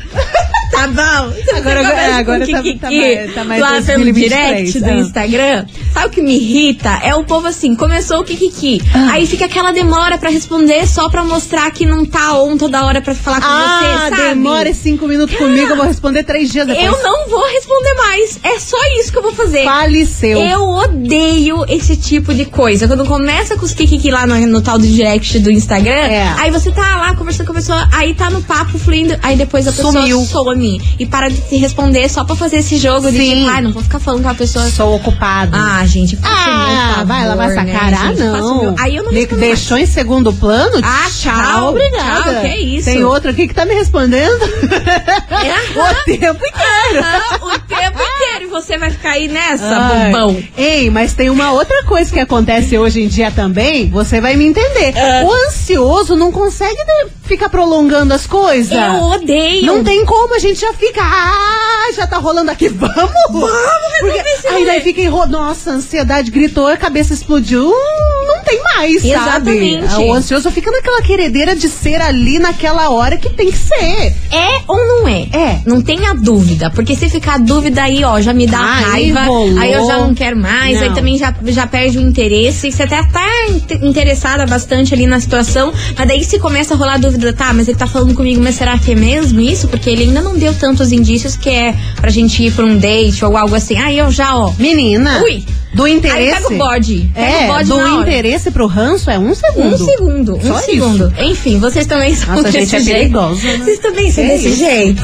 Tá 0.72 0.88
bom. 0.88 1.32
Você 1.32 1.52
Agora- 1.52 2.16
agora 2.18 2.46
com 2.46 2.52
tá- 2.52 2.62
tá 2.82 2.92
mais- 2.92 3.34
tá 3.36 3.44
mais 3.44 3.62
lá 3.62 3.70
pelo 3.82 4.04
2023, 4.06 4.74
direct 4.74 4.80
do 4.80 4.90
ah. 4.90 4.94
Instagram. 5.02 5.66
Sabe 5.94 6.08
o 6.08 6.10
que 6.10 6.22
me 6.22 6.36
irrita? 6.36 6.90
É 7.04 7.14
o 7.16 7.24
povo 7.24 7.48
assim, 7.48 7.76
começou 7.76 8.20
o 8.22 8.24
Kikiki. 8.24 8.82
Aí 9.12 9.26
fica 9.28 9.46
aquela 9.46 9.72
demora 9.72 10.18
pra 10.18 10.30
responder 10.30 10.88
só 10.88 11.10
pra 11.10 11.24
mostrar 11.24 11.70
que 11.72 11.86
não 11.86 12.06
tá 12.06 12.34
on 12.42 12.58
toda 12.58 12.84
hora 12.86 13.02
pra 13.02 13.14
falar 13.14 13.40
com 13.42 13.48
Ah, 13.48 13.80
você, 14.10 14.16
sabe? 14.16 14.30
demora 14.30 14.53
cinco 14.74 15.08
minutos 15.08 15.36
comigo, 15.36 15.72
eu 15.72 15.76
vou 15.76 15.86
responder 15.86 16.24
três 16.24 16.52
dias 16.52 16.68
depois. 16.68 16.86
Eu 16.86 17.02
não 17.04 17.28
vou 17.30 17.44
responder 17.52 17.94
mais. 17.96 18.40
É 18.44 18.60
só 18.60 18.78
isso 19.00 19.12
que 19.12 19.18
eu 19.18 19.24
vou 19.24 19.34
fazer. 19.34 19.64
Faleceu. 19.64 20.38
Eu 20.40 20.62
odeio 20.70 21.66
esse 21.68 21.96
tipo 21.98 22.34
de 22.34 22.46
coisa. 22.46 22.88
Quando 22.88 23.06
começa 23.06 23.58
com 23.58 23.66
os 23.66 23.74
kikiki 23.74 24.12
lá 24.12 24.26
no, 24.28 24.36
no 24.48 24.62
tal 24.62 24.78
do 24.78 24.86
direct 24.88 25.40
do 25.40 25.52
Instagram, 25.52 25.92
É. 25.94 26.34
aí 26.38 26.52
você 26.52 26.72
tá 26.72 26.98
lá 26.98 27.16
conversando 27.16 27.48
com 27.48 27.54
a 27.54 27.56
pessoa, 27.56 27.90
aí 27.92 28.14
tá 28.14 28.30
no 28.30 28.42
papo 28.44 28.78
fluindo, 28.78 29.18
aí 29.24 29.36
depois 29.36 29.68
a 29.68 29.72
pessoa 29.72 29.92
Sumiu. 29.94 30.22
some 30.26 30.82
e 31.00 31.06
para 31.06 31.30
de 31.30 31.42
te 31.42 31.58
responder 31.58 32.08
só 32.10 32.24
pra 32.24 32.36
fazer 32.36 32.58
esse 32.58 32.78
jogo 32.78 33.12
de 33.12 33.18
Sim. 33.18 33.36
tipo, 33.36 33.50
ai, 33.50 33.62
não 33.62 33.72
vou 33.72 33.82
ficar 33.84 34.00
falando 34.00 34.24
com 34.24 34.30
a 34.30 34.36
pessoa. 34.36 34.70
Sou 34.70 34.96
ocupado. 34.96 35.56
Ah, 35.56 35.84
gente, 35.86 36.18
Ah, 36.24 36.92
favor, 36.96 37.06
vai 37.08 37.28
lavar 37.28 37.52
essa 37.52 37.64
né, 37.64 37.72
cara? 37.74 37.98
Ah, 38.00 38.12
não. 38.14 38.76
Aí 38.80 38.96
eu 38.96 39.04
não 39.04 39.12
respondo 39.12 39.42
deixou 39.42 39.78
em 39.78 39.86
segundo 39.86 40.32
plano? 40.34 40.80
Ah, 40.84 41.10
tchau, 41.10 41.70
obrigada. 41.70 42.34
tchau, 42.34 42.42
que 42.42 42.58
isso. 42.58 42.86
Tem 42.86 43.04
outro 43.04 43.32
aqui 43.32 43.48
que 43.48 43.54
tá 43.54 43.66
me 43.66 43.74
respondendo 43.74 44.40
Aham. 45.32 45.92
o 45.92 46.06
tempo 46.06 46.46
inteiro. 46.46 47.00
Aham, 47.00 47.36
o 47.42 47.60
tempo 47.60 48.00
inteiro 48.02 48.44
e 48.44 48.48
você 48.48 48.78
vai 48.78 48.92
ficar 48.92 49.12
aí 49.12 49.28
nessa, 49.28 49.66
Ai. 49.66 50.12
bobão. 50.12 50.44
Ei, 50.58 50.90
mas 50.90 51.14
tem 51.14 51.30
uma 51.30 51.52
outra 51.52 51.84
coisa 51.84 52.12
que 52.12 52.20
acontece 52.20 52.78
hoje 52.78 53.02
em 53.02 53.08
dia 53.08 53.32
também, 53.32 53.90
você 53.90 54.22
vai 54.22 54.36
me 54.36 54.46
entender. 54.46 54.94
Ah. 54.98 55.24
O 55.26 55.32
ansioso 55.48 56.16
não 56.16 56.32
consegue 56.32 56.78
ficar 57.24 57.50
prolongando 57.50 58.14
as 58.14 58.26
coisas. 58.28 58.72
Eu 58.72 59.02
odeio. 59.04 59.66
Não 59.66 59.84
tem 59.84 60.06
como, 60.06 60.36
a 60.36 60.40
gente 60.40 60.60
já 60.60 60.74
fica. 60.74 61.02
Ah, 61.02 61.92
já 61.96 62.08
tá 62.08 62.18
rolando 62.18 62.52
aqui, 62.52 62.68
vamos! 62.70 62.94
Vamos 63.30 64.16
esse 64.26 64.48
Aí 64.48 64.66
daí 64.66 64.82
fica 64.82 65.02
enro... 65.02 65.26
Nossa, 65.28 65.72
a 65.72 65.74
ansiedade 65.76 66.32
gritou, 66.32 66.68
a 66.68 66.78
cabeça 66.78 67.14
explodiu. 67.14 67.70
hum, 67.70 68.23
tem 68.56 68.64
mais, 68.76 69.06
Exatamente. 69.06 69.88
sabe? 69.90 70.04
O 70.04 70.14
ansioso 70.14 70.52
fica 70.52 70.72
naquela 70.72 71.02
queredeira 71.02 71.56
de 71.56 71.68
ser 71.70 72.02
ali 72.02 72.40
naquela 72.40 72.90
hora 72.90 73.18
que 73.18 73.30
tem 73.30 73.52
que 73.52 73.58
ser. 73.58 74.14
É 74.32 74.62
ou 74.68 74.78
não 74.78 75.08
é? 75.08 75.22
É. 75.34 75.62
Não 75.66 75.82
tenha 75.82 76.14
dúvida. 76.14 76.70
Porque 76.70 76.96
se 76.96 77.10
ficar 77.10 77.40
dúvida 77.40 77.84
aí, 77.84 78.04
ó, 78.04 78.20
já 78.22 78.34
me 78.34 78.46
dá 78.48 78.60
Ah, 78.60 78.80
raiva. 78.92 79.22
enrolou. 79.22 79.60
Aí 79.60 79.74
eu 79.74 79.86
já 79.86 79.98
não 80.00 80.14
quero 80.14 80.38
mais. 80.38 80.82
Aí 80.82 80.88
Não. 80.90 80.96
também 80.96 81.18
já, 81.18 81.34
já 81.48 81.68
perde 81.68 81.98
o 81.98 82.02
interesse. 82.02 82.72
Você 82.72 82.84
até 82.84 83.02
tá 83.04 83.26
inte- 83.50 83.80
interessada 83.86 84.46
bastante 84.46 84.94
ali 84.94 85.06
na 85.08 85.20
situação. 85.20 85.72
Mas 85.98 86.08
daí 86.08 86.24
se 86.24 86.40
começa 86.40 86.74
a 86.74 86.78
rolar 86.78 86.98
dúvida, 87.00 87.34
tá, 87.34 87.54
mas 87.54 87.68
ele 87.68 87.78
tá 87.78 87.88
falando 87.88 88.14
comigo, 88.14 88.42
mas 88.44 88.56
será 88.56 88.78
que 88.78 88.92
é 88.92 88.96
mesmo 88.96 89.40
isso? 89.42 89.68
Porque 89.68 89.90
ele 89.90 90.04
ainda 90.04 90.22
não 90.22 90.38
deu 90.38 90.54
tantos 90.54 90.92
indícios 90.92 91.36
que 91.36 91.50
é 91.50 91.76
pra 91.96 92.10
gente 92.10 92.44
ir 92.44 92.52
pra 92.54 92.66
um 92.66 92.78
date 92.78 93.24
ou 93.26 93.36
algo 93.38 93.56
assim. 93.56 93.78
Aí 93.78 93.98
eu 93.98 94.12
já, 94.12 94.36
ó. 94.36 94.52
Menina, 94.58 95.22
Ui. 95.24 95.44
Do 95.74 95.88
interesse. 95.88 96.20
Aí 96.20 96.32
pega 96.44 96.54
o 96.54 96.58
bode. 96.58 97.10
Pega 97.14 97.28
É, 97.28 97.46
o 97.46 97.48
bode 97.54 97.70
do 97.70 97.88
interesse 98.02 98.52
pro 98.52 98.68
ranço 98.68 99.10
é 99.10 99.18
um 99.20 99.34
segundo. 99.34 99.76
Um 99.76 99.86
segundo, 99.86 100.40
Só 100.42 100.54
um 100.54 100.58
isso. 100.58 100.66
segundo. 100.66 101.14
Enfim, 101.20 101.60
vocês 101.60 101.86
também 101.86 102.16
são 102.16 102.36
Nossa, 102.36 102.44
desse 102.52 102.60
gente, 102.60 102.76
é 102.76 102.80
jeito. 102.80 102.98
perigosa, 103.00 103.44
né? 103.48 103.58
Vocês 103.64 103.80
também 103.80 104.12
são 104.12 104.24
Que 104.24 104.30
desse 104.30 104.48
isso? 104.48 104.58
jeito. 104.58 105.02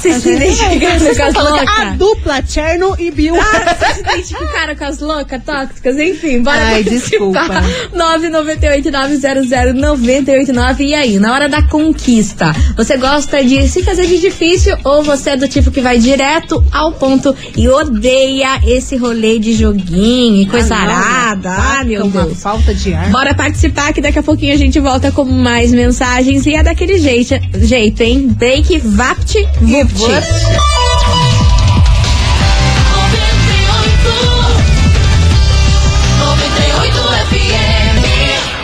Vocês 0.00 0.22
se 0.22 0.30
identificam 0.32 0.98
Vocês 0.98 1.16
com 1.18 1.24
as 1.24 1.32
que 1.32 1.38
a 1.38 1.42
loucas. 1.42 1.96
dupla 1.98 2.42
Cherno 2.46 2.94
e 2.98 3.10
Bill. 3.10 3.34
Ah, 3.40 3.74
vocês 3.74 3.94
se 3.94 4.00
identificaram 4.00 4.76
com 4.76 4.84
as 4.84 4.98
loucas 5.00 5.42
tóxicas? 5.44 5.98
Enfim, 5.98 6.42
bora 6.42 6.58
Ai, 6.58 6.82
participar. 6.84 7.08
desculpa. 7.08 7.62
998-900-989. 7.96 10.84
E 10.84 10.94
aí, 10.94 11.18
na 11.18 11.32
hora 11.32 11.48
da 11.48 11.62
conquista, 11.62 12.54
você 12.76 12.96
gosta 12.96 13.42
de 13.44 13.68
se 13.68 13.82
fazer 13.82 14.06
de 14.06 14.18
difícil 14.18 14.76
ou 14.84 15.02
você 15.02 15.30
é 15.30 15.36
do 15.36 15.48
tipo 15.48 15.70
que 15.70 15.80
vai 15.80 15.98
direto 15.98 16.62
ao 16.72 16.92
ponto 16.92 17.34
e 17.56 17.68
odeia 17.68 18.60
esse 18.66 18.96
rolê 18.96 19.38
de 19.38 19.52
joguinho 19.54 20.01
e 20.04 20.46
coisa 20.46 20.74
Ah, 20.74 20.84
não, 20.84 20.92
arada? 20.94 21.50
Ah, 21.50 21.84
meu 21.84 22.04
uma 22.04 22.24
Deus. 22.24 22.42
falta 22.42 22.74
de 22.74 22.92
ar. 22.94 23.10
Bora 23.10 23.34
participar 23.34 23.92
que 23.92 24.00
daqui 24.00 24.18
a 24.18 24.22
pouquinho 24.22 24.54
a 24.54 24.56
gente 24.58 24.78
volta 24.80 25.12
com 25.12 25.24
mais 25.24 25.72
mensagens 25.72 26.46
e 26.46 26.54
é 26.54 26.62
daquele 26.62 26.98
jeito, 26.98 27.34
jeito 27.60 28.00
hein? 28.02 28.28
Break, 28.36 28.78
vapt, 28.80 29.34
vupt. 29.60 30.02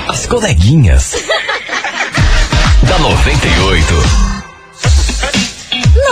As 0.08 0.26
coleguinhas. 0.26 1.14
da 2.88 2.98
98. 2.98 4.27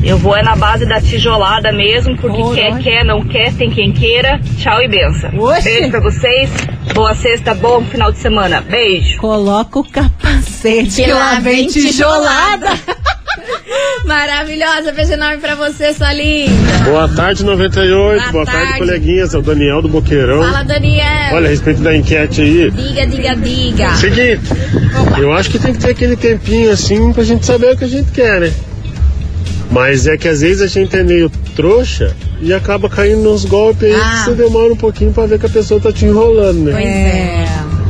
Eu 0.05 0.19
vou 0.19 0.37
é 0.37 0.43
na 0.43 0.55
base 0.57 0.85
da 0.85 1.01
tijolada 1.01 1.73
mesmo, 1.73 2.17
porque 2.19 2.43
Oh, 2.43 2.51
quer, 2.53 2.71
nóis. 2.73 2.85
quer, 2.85 3.05
não 3.05 3.23
quer, 3.25 3.53
tem 3.55 3.71
quem 3.71 3.93
queira. 3.93 4.41
Tchau 4.59 4.83
e 4.83 4.89
benção. 4.89 5.31
Beijo 5.63 5.91
pra 5.91 6.01
vocês. 6.01 6.51
Boa 6.95 7.15
sexta, 7.15 7.55
bom 7.55 7.83
final 7.85 8.11
de 8.13 8.19
semana. 8.19 8.61
Beijo. 8.61 9.17
Coloca 9.19 9.79
o 9.79 9.85
capacete 9.85 10.97
Que 10.97 11.05
que 11.05 11.13
lá 11.13 11.35
vem 11.35 11.43
vem 11.43 11.67
tijolada. 11.69 12.71
Maravilhosa, 14.05 14.93
beijo 14.93 15.13
enorme 15.13 15.39
pra 15.39 15.55
você, 15.55 15.93
sua 15.95 16.13
linda. 16.13 16.53
Boa 16.85 17.09
tarde, 17.09 17.45
98. 17.45 18.21
Boa 18.21 18.33
Boa, 18.33 18.45
tarde. 18.45 18.61
tarde. 18.63 18.79
coleguinhas. 18.79 19.35
É 19.35 19.39
o 19.39 19.43
Daniel 19.43 19.81
do 19.83 19.89
Boqueirão. 19.89 20.43
Fala, 20.43 20.63
Daniel. 20.65 21.35
Olha, 21.35 21.47
a 21.47 21.51
respeito 21.51 21.81
da 21.81 21.97
enquete 21.97 22.41
aí. 22.43 22.71
Diga, 22.71 23.07
diga, 23.07 23.35
diga. 23.37 23.95
Seguinte, 23.97 24.41
eu 25.19 25.33
acho 25.33 25.51
que 25.51 25.59
tem 25.59 25.73
que 25.73 25.79
ter 25.79 25.91
aquele 25.91 26.17
tempinho 26.17 26.71
assim 26.73 27.13
pra 27.13 27.23
gente 27.25 27.47
saber 27.47 27.73
o 27.75 27.77
que 27.77 27.85
a 27.85 27.89
gente 27.89 28.11
quer, 28.11 28.41
né? 28.41 28.53
Mas 29.71 30.07
é 30.07 30.19
que 30.19 30.29
às 30.29 30.43
vezes 30.43 30.61
a 30.61 30.67
gente 30.67 30.95
é 30.95 31.03
meio 31.03 31.31
trouxa 31.57 32.15
e 32.43 32.53
acaba 32.53 32.91
caindo 32.91 33.23
nos 33.23 33.45
golpes 33.47 33.85
aí 33.85 33.95
Ah. 33.95 34.11
que 34.11 34.25
você 34.25 34.35
demora 34.35 34.73
um 34.73 34.77
pouquinho 34.77 35.13
pra 35.13 35.25
ver 35.25 35.39
que 35.39 35.47
a 35.47 35.49
pessoa 35.49 35.81
tá 35.81 35.91
te 35.91 36.05
enrolando, 36.05 36.65
né? 36.65 36.73
Pois 36.73 36.85
é. 36.85 37.42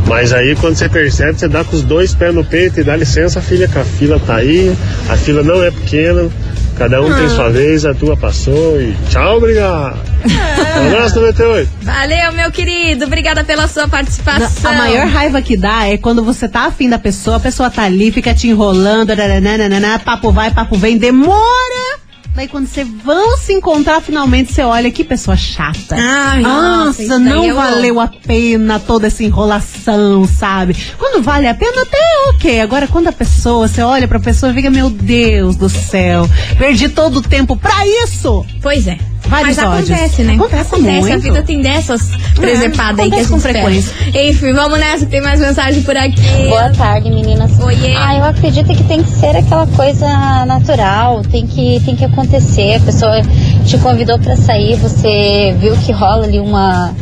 Mas 0.06 0.32
aí 0.32 0.54
quando 0.56 0.76
você 0.76 0.88
percebe, 0.88 1.38
você 1.38 1.48
dá 1.48 1.64
com 1.64 1.74
os 1.76 1.82
dois 1.82 2.14
pés 2.14 2.34
no 2.34 2.44
peito 2.44 2.80
e 2.80 2.84
dá 2.84 2.94
licença, 2.96 3.40
filha, 3.40 3.66
que 3.68 3.78
a 3.78 3.84
fila 3.84 4.20
tá 4.20 4.36
aí, 4.36 4.74
a 5.08 5.16
fila 5.16 5.42
não 5.42 5.62
é 5.62 5.70
pequena, 5.70 6.28
cada 6.76 7.00
um 7.00 7.10
Ah. 7.10 7.16
tem 7.16 7.28
sua 7.30 7.48
vez, 7.48 7.86
a 7.86 7.94
tua 7.94 8.16
passou 8.16 8.80
e 8.80 8.94
tchau, 9.08 9.38
obrigado. 9.38 9.98
Um 10.24 10.86
abraço, 10.88 11.16
98. 11.16 11.68
Valeu, 11.82 12.32
meu 12.32 12.50
querido. 12.50 13.04
Obrigada 13.06 13.42
pela 13.44 13.66
sua 13.68 13.88
participação. 13.88 14.70
A 14.70 14.74
maior 14.74 15.06
raiva 15.06 15.40
que 15.42 15.56
dá 15.56 15.86
é 15.88 15.96
quando 15.96 16.22
você 16.24 16.48
tá 16.48 16.66
afim 16.66 16.88
da 16.88 16.98
pessoa, 16.98 17.36
a 17.36 17.40
pessoa 17.40 17.70
tá 17.70 17.82
ali, 17.82 18.10
fica 18.12 18.34
te 18.34 18.48
enrolando, 18.48 19.14
nananana, 19.16 19.98
papo 19.98 20.30
vai, 20.30 20.50
papo 20.50 20.76
vem, 20.76 20.96
demora. 20.98 21.98
Daí 22.34 22.48
quando 22.48 22.66
você 22.66 22.82
vão 22.82 23.36
se 23.36 23.52
encontrar 23.52 24.00
finalmente, 24.00 24.52
você 24.52 24.62
olha 24.62 24.90
que 24.90 25.04
pessoa 25.04 25.36
chata. 25.36 25.96
Ai, 25.96 26.40
nossa, 26.40 27.02
nossa, 27.02 27.18
não 27.18 27.44
eu 27.44 27.54
valeu 27.54 28.00
a 28.00 28.08
pena 28.08 28.80
toda 28.80 29.06
essa 29.06 29.22
enrolação, 29.22 30.26
sabe? 30.26 30.74
Quando 30.98 31.22
vale 31.22 31.46
a 31.46 31.54
pena, 31.54 31.82
até 31.82 31.98
ok. 32.30 32.60
Agora, 32.60 32.88
quando 32.88 33.08
a 33.08 33.12
pessoa, 33.12 33.68
você 33.68 33.82
olha 33.82 34.08
pra 34.08 34.18
pessoa 34.18 34.50
e 34.50 34.54
fica, 34.54 34.70
meu 34.70 34.88
Deus 34.88 35.56
do 35.56 35.68
céu, 35.68 36.28
perdi 36.58 36.88
todo 36.88 37.16
o 37.16 37.22
tempo 37.22 37.54
pra 37.54 37.86
isso! 37.86 38.46
Pois 38.62 38.86
é. 38.86 38.98
Vários 39.28 39.56
Mas 39.56 39.66
ódios. 39.66 39.90
acontece, 39.90 40.22
né? 40.22 40.34
Acontece 40.34 40.74
a 40.74 40.78
muito. 40.78 41.20
vida 41.20 41.42
tem 41.42 41.60
dessas 41.62 42.10
presepadas 42.34 42.98
aí 43.00 43.10
que 43.10 43.16
a 43.16 43.20
acontece 43.20 43.22
gente 43.22 43.30
com 43.30 43.40
frequência. 43.40 43.94
Enfim, 44.28 44.52
vamos 44.52 44.78
nessa, 44.78 45.06
tem 45.06 45.20
mais 45.22 45.40
mensagem 45.40 45.82
por 45.82 45.96
aqui. 45.96 46.20
Boa 46.48 46.70
tarde, 46.70 47.10
meninas. 47.10 47.58
Oiê. 47.60 47.94
Ah, 47.96 48.16
eu 48.16 48.24
acredito 48.24 48.66
que 48.74 48.84
tem 48.84 49.02
que 49.02 49.10
ser 49.10 49.36
aquela 49.36 49.66
coisa 49.68 50.06
natural, 50.44 51.22
tem 51.22 51.46
que, 51.46 51.80
tem 51.84 51.96
que 51.96 52.04
acontecer. 52.04 52.74
A 52.76 52.80
pessoa 52.80 53.22
te 53.64 53.78
convidou 53.78 54.18
pra 54.18 54.36
sair, 54.36 54.76
você 54.76 55.54
viu 55.58 55.74
que 55.78 55.92
rola 55.92 56.24
ali 56.24 56.38
uma, 56.38 56.92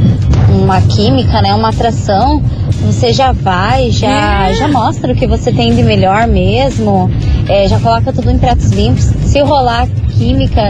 uma 0.50 0.80
química, 0.82 1.40
né? 1.42 1.54
Uma 1.54 1.68
atração. 1.70 2.42
Você 2.86 3.12
já 3.12 3.32
vai, 3.32 3.90
já, 3.90 4.48
É. 4.48 4.54
já 4.54 4.68
mostra 4.68 5.12
o 5.12 5.16
que 5.16 5.26
você 5.26 5.52
tem 5.52 5.74
de 5.74 5.82
melhor 5.82 6.26
mesmo. 6.26 7.10
é, 7.48 7.66
já 7.66 7.80
coloca 7.80 8.12
tudo 8.12 8.30
em 8.30 8.38
pratos 8.38 8.70
limpos. 8.70 9.04
Se 9.24 9.40
rolar 9.40 9.88
química, 10.16 10.68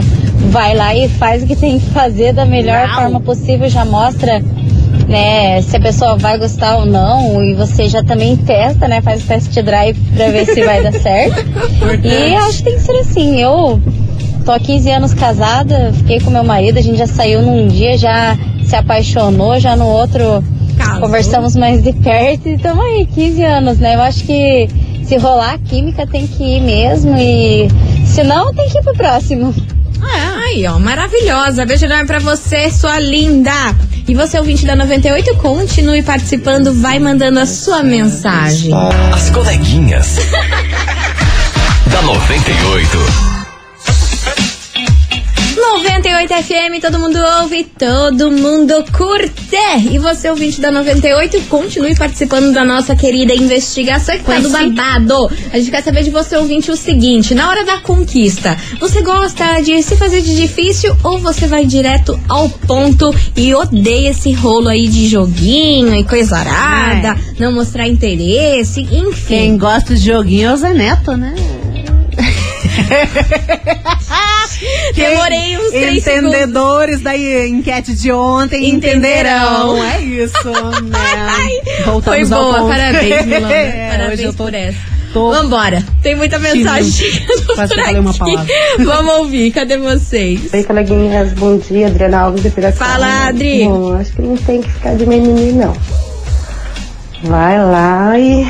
vai 0.50 0.74
lá 0.74 0.94
e 0.94 1.08
faz 1.08 1.42
o 1.42 1.46
que 1.46 1.54
tem 1.54 1.78
que 1.78 1.86
fazer 1.90 2.32
da 2.32 2.46
melhor 2.46 2.86
Uau. 2.88 3.00
forma 3.02 3.20
possível, 3.20 3.68
já 3.68 3.84
mostra 3.84 4.40
né, 5.08 5.60
se 5.62 5.76
a 5.76 5.80
pessoa 5.80 6.16
vai 6.16 6.38
gostar 6.38 6.76
ou 6.76 6.86
não, 6.86 7.42
e 7.44 7.54
você 7.54 7.88
já 7.88 8.02
também 8.02 8.36
testa, 8.36 8.86
né, 8.86 9.00
faz 9.02 9.24
o 9.24 9.26
test 9.26 9.52
drive 9.60 9.98
pra 10.16 10.28
ver 10.30 10.46
se 10.46 10.62
vai 10.64 10.82
dar 10.82 10.92
certo. 10.92 11.44
E 12.04 12.34
acho 12.36 12.58
que 12.58 12.64
tem 12.64 12.74
que 12.74 12.80
ser 12.80 12.92
assim, 12.98 13.40
eu 13.40 13.80
tô 14.44 14.52
há 14.52 14.58
15 14.60 14.90
anos 14.90 15.12
casada, 15.14 15.92
fiquei 15.94 16.20
com 16.20 16.30
meu 16.30 16.44
marido, 16.44 16.78
a 16.78 16.82
gente 16.82 16.96
já 16.96 17.06
saiu 17.08 17.42
num 17.42 17.66
dia, 17.66 17.98
já 17.98 18.36
se 18.70 18.76
apaixonou, 18.76 19.58
já 19.58 19.74
no 19.74 19.86
outro 19.86 20.44
Casou. 20.78 21.00
conversamos 21.00 21.56
mais 21.56 21.82
de 21.82 21.92
perto 21.92 22.48
e 22.48 22.54
estamos 22.54 22.84
aí, 22.84 23.04
15 23.04 23.42
anos, 23.42 23.78
né, 23.78 23.96
eu 23.96 24.02
acho 24.02 24.24
que 24.24 24.68
se 25.04 25.16
rolar 25.16 25.54
a 25.54 25.58
química 25.58 26.06
tem 26.06 26.24
que 26.28 26.42
ir 26.42 26.60
mesmo 26.60 27.16
e 27.18 27.68
se 28.06 28.22
não, 28.22 28.54
tem 28.54 28.68
que 28.68 28.78
ir 28.78 28.82
pro 28.82 28.94
próximo. 28.94 29.52
Ah, 30.00 30.44
aí, 30.44 30.66
ó, 30.66 30.78
maravilhosa. 30.78 31.66
Beijo 31.66 31.84
enorme 31.84 32.06
pra 32.06 32.20
você, 32.20 32.70
sua 32.70 32.98
linda. 32.98 33.52
E 34.08 34.14
você, 34.14 34.38
ouvinte 34.38 34.64
da 34.64 34.74
98, 34.74 35.36
continue 35.36 36.02
participando, 36.02 36.72
vai 36.72 36.98
mandando 36.98 37.38
a 37.40 37.46
sua 37.46 37.82
mensagem. 37.82 38.70
As 39.12 39.30
coleguinhas. 39.30 40.16
da 41.90 42.02
98. 42.02 43.29
98 45.72 46.34
FM, 46.34 46.80
todo 46.80 46.98
mundo 46.98 47.16
ouve, 47.40 47.62
todo 47.62 48.30
mundo 48.32 48.84
curte. 48.92 49.56
E 49.88 49.98
você, 49.98 50.28
ouvinte 50.28 50.60
da 50.60 50.70
98, 50.72 51.42
continue 51.42 51.94
participando 51.94 52.52
da 52.52 52.64
nossa 52.64 52.96
querida 52.96 53.32
investigação 53.32 54.18
que 54.18 54.24
tá 54.24 54.40
do 54.40 54.50
babado. 54.50 55.30
A 55.52 55.58
gente 55.58 55.70
quer 55.70 55.82
saber 55.82 56.02
de 56.02 56.10
você, 56.10 56.36
ouvinte, 56.36 56.72
o 56.72 56.76
seguinte: 56.76 57.36
na 57.36 57.48
hora 57.48 57.64
da 57.64 57.78
conquista, 57.78 58.56
você 58.80 59.00
gosta 59.00 59.60
de 59.60 59.80
se 59.80 59.96
fazer 59.96 60.22
de 60.22 60.34
difícil 60.34 60.94
ou 61.04 61.20
você 61.20 61.46
vai 61.46 61.64
direto 61.64 62.18
ao 62.28 62.48
ponto 62.48 63.14
e 63.36 63.54
odeia 63.54 64.10
esse 64.10 64.32
rolo 64.32 64.68
aí 64.68 64.88
de 64.88 65.08
joguinho 65.08 65.94
e 65.94 66.02
coisa 66.02 66.36
arada, 66.36 67.16
não 67.38 67.52
mostrar 67.52 67.86
interesse, 67.86 68.82
enfim. 68.82 69.28
Quem 69.28 69.56
gosta 69.56 69.94
de 69.94 70.04
joguinho 70.04 70.48
é 70.48 70.52
o 70.52 70.56
Zé 70.56 70.74
Neto, 70.74 71.16
né? 71.16 71.34
Demorei 74.94 75.56
uns 75.58 75.70
três 75.70 76.02
segundos. 76.04 76.30
Entendedores 76.34 77.00
da 77.00 77.16
enquete 77.16 77.94
de 77.94 78.10
ontem 78.12 78.68
Entenderão. 78.70 79.76
entenderão. 79.76 79.84
É 79.84 80.00
isso, 80.02 80.34
né? 80.84 81.82
Foi 81.84 81.84
Voltamos 81.84 82.32
ao 82.32 82.44
boa, 82.44 82.68
parabéns, 82.68 83.24
Milana. 83.26 83.52
É, 83.54 83.88
hoje 83.88 83.96
parabéns 83.96 84.20
eu 84.20 84.32
tô- 84.34 84.44
por 84.44 84.54
essa. 84.54 84.78
tô 85.12 85.30
Vambora. 85.32 85.84
Tem 86.02 86.14
muita 86.14 86.38
mensagem 86.38 86.90
chegando 86.90 87.46
por 87.46 87.54
uma 87.56 88.10
aqui. 88.10 88.18
palavra. 88.18 88.46
Vamos 88.84 89.14
ouvir. 89.16 89.50
Cadê 89.52 89.76
vocês? 89.78 90.40
Oi, 90.52 90.64
coleguinhas, 90.64 91.32
bom 91.34 91.56
dia, 91.58 91.86
Adriana 91.88 92.20
Alves 92.20 92.42
de 92.42 92.50
Piracicaba. 92.50 92.90
Fala, 92.92 93.28
Adri. 93.28 93.64
Bom, 93.64 93.94
acho 93.94 94.12
que 94.12 94.22
não 94.22 94.36
tem 94.36 94.60
que 94.62 94.70
ficar 94.70 94.94
de 94.96 95.06
mimimi, 95.06 95.52
não. 95.52 95.76
Vai 97.24 97.58
lá 97.58 98.18
e, 98.18 98.46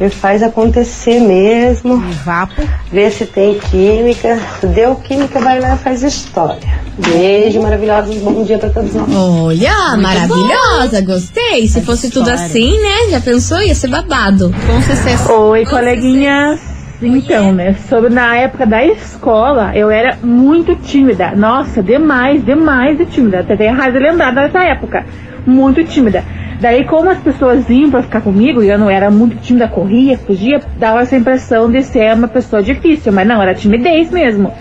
e 0.00 0.08
faz 0.08 0.42
acontecer 0.42 1.20
mesmo. 1.20 1.98
Vapo. 2.24 2.62
Vê 2.92 3.10
se 3.10 3.26
tem 3.26 3.58
química. 3.58 4.38
Deu 4.74 4.96
química, 4.96 5.40
vai 5.40 5.60
lá 5.60 5.74
e 5.74 5.78
faz 5.78 6.02
história. 6.02 6.86
Beijo, 6.98 7.60
maravilhosos, 7.60 8.16
bom 8.16 8.44
dia 8.44 8.58
pra 8.58 8.70
todos 8.70 8.94
nós. 8.94 9.08
Olha, 9.14 9.96
maravilhosa. 9.96 11.00
Gostei. 11.02 11.66
Se 11.66 11.80
fosse 11.80 12.10
tudo 12.10 12.30
história. 12.30 12.44
assim, 12.46 12.78
né? 12.80 13.10
Já 13.10 13.20
pensou? 13.20 13.60
Ia 13.60 13.74
ser 13.74 13.88
babado. 13.88 14.54
Com 14.66 14.82
sucesso. 14.82 15.32
Oi, 15.32 15.64
coleguinhas. 15.64 16.60
Então, 17.02 17.52
né, 17.52 17.76
sobre 17.90 18.08
na 18.08 18.36
época 18.36 18.64
da 18.64 18.82
escola, 18.82 19.76
eu 19.76 19.90
era 19.90 20.16
muito 20.22 20.74
tímida. 20.76 21.32
Nossa, 21.36 21.82
demais, 21.82 22.42
demais 22.42 22.96
de 22.96 23.04
tímida. 23.04 23.40
Até 23.40 23.54
tem 23.54 23.68
a 23.68 23.74
raiz 23.74 23.94
lembrada 23.94 24.42
dessa 24.42 24.64
época. 24.64 25.04
Muito 25.46 25.84
tímida. 25.84 26.24
Daí, 26.60 26.84
como 26.84 27.10
as 27.10 27.18
pessoas 27.18 27.64
vinham 27.66 27.90
pra 27.90 28.02
ficar 28.02 28.20
comigo, 28.20 28.62
e 28.62 28.68
eu 28.68 28.78
não 28.78 28.88
era 28.88 29.10
muito 29.10 29.36
tímida, 29.36 29.68
corria, 29.68 30.16
fugia, 30.18 30.60
dava 30.78 31.00
essa 31.00 31.16
impressão 31.16 31.70
de 31.70 31.82
ser 31.82 32.14
uma 32.14 32.28
pessoa 32.28 32.62
difícil. 32.62 33.12
Mas 33.12 33.26
não, 33.26 33.42
era 33.42 33.54
timidez 33.54 34.10
mesmo. 34.10 34.52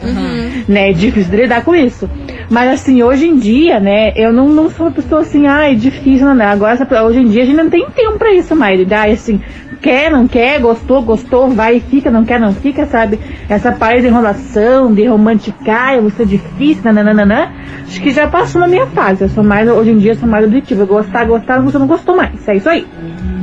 Né, 0.67 0.91
difícil 0.93 1.31
de 1.31 1.38
lidar 1.38 1.63
com 1.63 1.75
isso. 1.75 2.10
Mas 2.49 2.71
assim, 2.71 3.01
hoje 3.03 3.27
em 3.27 3.38
dia, 3.38 3.79
né, 3.79 4.12
eu 4.15 4.34
não, 4.34 4.49
não 4.49 4.69
sou 4.69 4.88
uma 4.88 4.91
pessoa 4.91 5.21
assim, 5.21 5.47
ai, 5.47 5.75
difícil, 5.75 6.25
não, 6.27 6.36
não. 6.36 6.45
Agora, 6.45 6.75
hoje 7.03 7.19
em 7.19 7.27
dia, 7.27 7.43
a 7.43 7.45
gente 7.45 7.55
não 7.55 7.69
tem 7.69 7.86
tempo 7.89 8.17
pra 8.17 8.34
isso 8.34 8.55
mais. 8.55 8.79
Ai, 8.91 9.12
assim, 9.12 9.41
quer, 9.86 10.10
não 10.10 10.28
quer, 10.28 10.60
gostou, 10.60 11.04
gostou, 11.04 11.48
vai 11.52 11.78
e 11.78 11.80
fica, 11.80 12.10
não 12.10 12.26
quer, 12.26 12.39
não 12.39 12.52
fica, 12.52 12.88
sabe? 12.88 13.19
Essa 13.48 13.71
parte 13.71 14.02
de 14.02 14.08
enrolação, 14.08 14.91
de 14.91 15.06
romanticar, 15.06 15.93
eu 15.93 16.10
sou 16.10 16.26
difícil, 16.26 16.91
nananana. 16.91 17.54
Acho 17.88 18.02
que 18.02 18.10
já 18.10 18.28
passou 18.28 18.60
na 18.60 18.67
minha 18.67 18.88
fase. 18.88 19.26
Eu 19.26 19.30
sou 19.30 19.43
mais, 19.43 19.69
hoje 19.69 19.91
em 19.91 20.00
dia, 20.00 20.13
eu 20.13 20.15
sou 20.15 20.28
mais 20.28 20.43
objetiva. 20.43 20.86
Gostar, 20.86 21.26
gostar, 21.26 21.60
você 21.60 21.78
não 21.78 21.86
gostou 21.86 22.17
mais. 22.17 22.48
É 22.48 22.56
isso 22.56 22.67
aí. 22.67 22.88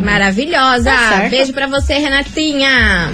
Maravilhosa. 0.05 0.91
Tá. 0.91 1.29
Beijo 1.31 1.53
pra 1.53 1.69
você, 1.69 1.95
Renatinha. 1.95 3.09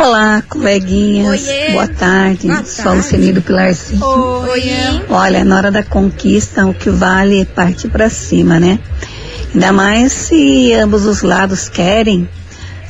Olá, 0.00 0.42
coleguinhas. 0.48 1.46
Oiê. 1.46 1.72
Boa 1.72 1.88
tarde. 1.88 2.46
Boa 2.46 2.64
Sou 2.64 2.84
tarde. 2.84 2.98
Lucini 2.98 3.32
do 3.32 3.42
Pilarci. 3.42 3.98
Oi. 4.02 5.02
Olha, 5.10 5.44
na 5.44 5.56
hora 5.58 5.70
da 5.70 5.82
conquista, 5.82 6.64
o 6.64 6.72
que 6.72 6.88
vale 6.88 7.42
é 7.42 7.44
partir 7.44 7.88
pra 7.88 8.08
cima, 8.08 8.58
né? 8.58 8.78
Ainda 9.54 9.72
mais 9.72 10.12
se 10.12 10.72
ambos 10.74 11.04
os 11.06 11.22
lados 11.22 11.68
querem. 11.68 12.28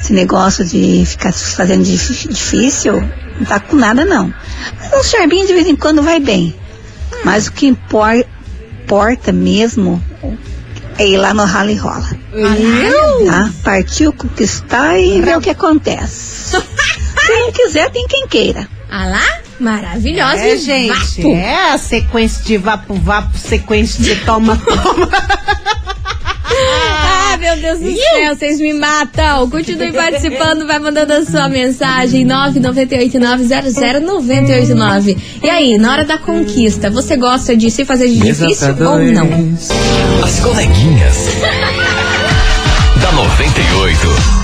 Esse 0.00 0.12
negócio 0.12 0.64
de 0.64 1.04
ficar 1.06 1.32
se 1.32 1.54
fazendo 1.56 1.84
dif- 1.84 2.28
difícil, 2.28 2.94
Não 3.38 3.46
tá 3.46 3.58
com 3.60 3.76
nada, 3.76 4.04
não. 4.04 4.32
Mas 4.80 4.92
um 5.00 5.02
charminho 5.04 5.46
de 5.46 5.54
vez 5.54 5.66
em 5.66 5.76
quando 5.76 6.02
vai 6.02 6.18
bem. 6.20 6.54
Mas 7.24 7.46
o 7.46 7.52
que 7.52 7.66
impor- 7.66 8.24
importa 8.82 9.32
mesmo 9.32 10.02
é 10.98 11.06
ir 11.06 11.16
lá 11.16 11.32
no 11.32 11.44
rala 11.44 11.70
e 11.72 11.76
rola. 11.76 12.08
Tá? 13.26 13.50
Partiu 13.64 14.12
conquistar 14.12 14.98
e 14.98 15.20
ver 15.22 15.36
o 15.38 15.40
que 15.40 15.50
acontece. 15.50 16.56
Se 16.60 17.32
não 17.38 17.52
quiser, 17.52 17.90
tem 17.90 18.06
quem 18.08 18.26
queira. 18.26 18.68
Ah 18.90 19.06
lá? 19.06 19.38
Maravilhosa. 19.60 20.36
É, 20.38 20.56
gente, 20.56 21.22
vapo. 21.22 21.34
é 21.34 21.70
a 21.70 21.78
sequência 21.78 22.44
de 22.44 22.56
vapo-vapo, 22.58 23.38
sequência 23.38 24.02
de 24.02 24.16
toma-toma. 24.24 25.08
Ah, 26.54 27.36
meu 27.38 27.56
Deus 27.56 27.80
do 27.80 27.90
céu, 27.94 28.36
vocês 28.36 28.60
me 28.60 28.72
matam. 28.74 29.48
Continue 29.50 29.92
participando, 29.92 30.66
vai 30.66 30.78
mandando 30.78 31.12
a 31.14 31.24
sua 31.24 31.48
mensagem 31.48 32.24
998900989. 32.26 35.16
E 35.42 35.48
aí, 35.50 35.78
na 35.78 35.92
hora 35.92 36.04
da 36.04 36.18
conquista, 36.18 36.90
você 36.90 37.16
gosta 37.16 37.56
de 37.56 37.70
se 37.70 37.84
fazer 37.84 38.08
de 38.08 38.18
difícil 38.20 38.68
ou 38.80 38.98
não? 38.98 39.28
As 40.22 40.40
coleguinhas. 40.40 41.28
da 43.00 43.12
98. 43.12 44.41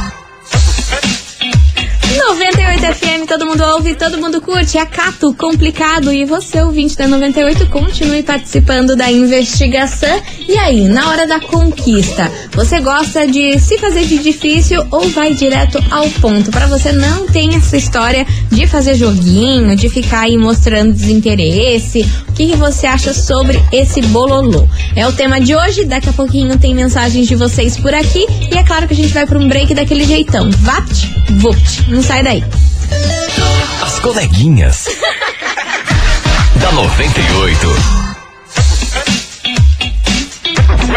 98 2.29 2.95
FM, 2.95 3.27
todo 3.27 3.47
mundo 3.47 3.65
ouve, 3.65 3.95
todo 3.95 4.19
mundo 4.19 4.39
curte. 4.43 4.77
É 4.77 4.85
Cato 4.85 5.33
complicado. 5.33 6.13
E 6.13 6.27
você, 6.27 6.61
ouvinte 6.61 6.95
da 6.95 7.09
98, 7.09 7.67
continue 7.69 8.23
participando 8.23 8.95
da 8.95 9.11
investigação. 9.11 10.21
E 10.47 10.53
aí, 10.59 10.85
na 10.85 11.09
hora 11.09 11.27
da 11.27 11.41
conquista, 11.41 12.31
você 12.53 12.81
gosta 12.81 13.27
de 13.27 13.59
se 13.59 13.79
fazer 13.79 14.05
de 14.05 14.19
difícil 14.19 14.87
ou 14.91 15.09
vai 15.09 15.33
direto 15.33 15.83
ao 15.91 16.07
ponto? 16.21 16.51
Pra 16.51 16.67
você 16.67 16.93
não 16.93 17.27
ter 17.27 17.49
essa 17.57 17.79
história 17.79 18.27
de 18.51 18.67
fazer 18.67 18.95
joguinho, 18.95 19.75
de 19.75 19.89
ficar 19.89 20.21
aí 20.21 20.37
mostrando 20.37 20.93
desinteresse. 20.93 22.07
O 22.29 22.33
que, 22.33 22.49
que 22.49 22.57
você 22.57 22.87
acha 22.87 23.15
sobre 23.15 23.59
esse 23.73 24.03
bololô? 24.03 24.69
É 24.95 25.07
o 25.07 25.13
tema 25.13 25.41
de 25.41 25.57
hoje. 25.57 25.87
Daqui 25.87 26.11
a 26.11 26.13
pouquinho 26.13 26.59
tem 26.59 26.75
mensagens 26.75 27.27
de 27.27 27.35
vocês 27.35 27.79
por 27.79 27.95
aqui. 27.95 28.27
E 28.53 28.59
é 28.59 28.63
claro 28.63 28.87
que 28.87 28.93
a 28.93 28.97
gente 28.97 29.15
vai 29.15 29.27
pra 29.27 29.39
um 29.39 29.49
break 29.49 29.73
daquele 29.73 30.05
jeitão. 30.05 30.51
Vapt, 30.51 31.09
vupt. 31.31 31.85
Não 31.89 32.03
sai 32.03 32.23
daí. 32.23 32.45
As 33.83 33.99
coleguinhas. 34.01 34.87
da 36.61 36.73
98. 36.73 38.08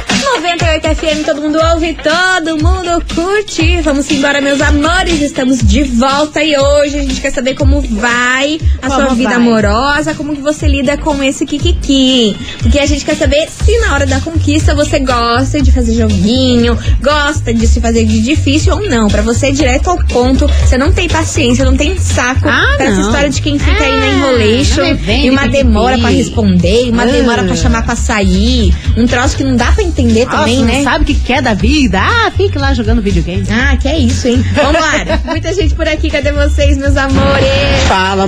98 0.09 0.95
FM, 0.95 1.25
todo 1.25 1.41
mundo 1.41 1.59
ouve, 1.73 1.95
todo 2.01 2.57
mundo 2.57 3.03
curte. 3.13 3.81
Vamos 3.81 4.09
embora, 4.09 4.41
meus 4.41 4.59
amores. 4.61 5.21
Estamos 5.21 5.59
de 5.59 5.83
volta 5.83 6.43
e 6.43 6.57
hoje 6.57 6.97
a 6.99 7.01
gente 7.01 7.21
quer 7.21 7.31
saber 7.31 7.55
como 7.55 7.81
vai 7.81 8.59
a 8.81 8.87
Como 8.87 9.01
sua 9.01 9.13
vida 9.13 9.29
vai? 9.29 9.35
amorosa, 9.37 10.13
como 10.15 10.35
que 10.35 10.41
você 10.41 10.67
lida 10.67 10.97
com 10.97 11.21
esse 11.23 11.45
kikiki. 11.45 12.35
Porque 12.59 12.79
a 12.79 12.85
gente 12.85 13.05
quer 13.05 13.15
saber 13.15 13.47
se 13.49 13.77
na 13.79 13.93
hora 13.93 14.05
da 14.05 14.19
conquista 14.21 14.73
você 14.73 14.99
gosta 14.99 15.61
de 15.61 15.71
fazer 15.71 15.93
joguinho, 15.93 16.77
gosta 17.01 17.53
de 17.53 17.67
se 17.67 17.79
fazer 17.79 18.05
de 18.05 18.21
difícil 18.21 18.73
ou 18.75 18.89
não. 18.89 19.07
Pra 19.07 19.21
você 19.21 19.49
ir 19.49 19.53
direto 19.53 19.89
ao 19.89 19.97
ponto, 20.05 20.47
você 20.47 20.77
não 20.77 20.91
tem 20.91 21.07
paciência, 21.07 21.63
não 21.65 21.75
tem 21.77 21.97
saco 21.97 22.47
Ah, 22.49 22.73
pra 22.77 22.85
essa 22.87 22.95
não. 22.95 23.05
história 23.07 23.29
de 23.29 23.41
quem 23.41 23.59
fica 23.59 23.83
aí 23.83 23.97
na 23.97 24.05
Ah, 24.05 24.13
enrolation 24.13 24.95
vem 24.95 25.27
e 25.27 25.29
uma 25.29 25.47
demora 25.47 25.97
pra 25.97 26.09
responder, 26.09 26.89
uma 26.89 27.03
Ah. 27.03 27.07
demora 27.07 27.43
pra 27.43 27.55
chamar 27.55 27.83
pra 27.83 27.95
sair, 27.95 28.73
um 28.97 29.05
troço 29.05 29.35
que 29.37 29.43
não 29.43 29.55
dá 29.55 29.71
pra 29.71 29.83
entender 29.91 30.25
também, 30.25 30.59
Nossa, 30.59 30.71
né? 30.71 30.77
não 30.77 30.83
sabe 30.83 31.03
o 31.03 31.07
que 31.07 31.15
quer 31.15 31.41
da 31.41 31.53
vida? 31.53 31.99
Ah, 31.99 32.31
fique 32.31 32.57
lá 32.57 32.73
jogando 32.73 33.01
videogame. 33.01 33.45
Ah, 33.51 33.75
que 33.77 33.87
é 33.87 33.97
isso, 33.97 34.27
hein? 34.27 34.43
Vambora! 34.53 35.21
Muita 35.25 35.53
gente 35.53 35.75
por 35.75 35.87
aqui, 35.87 36.09
cadê 36.09 36.31
vocês, 36.31 36.77
meus 36.77 36.97
amores? 36.97 37.47
Fala, 37.87 38.25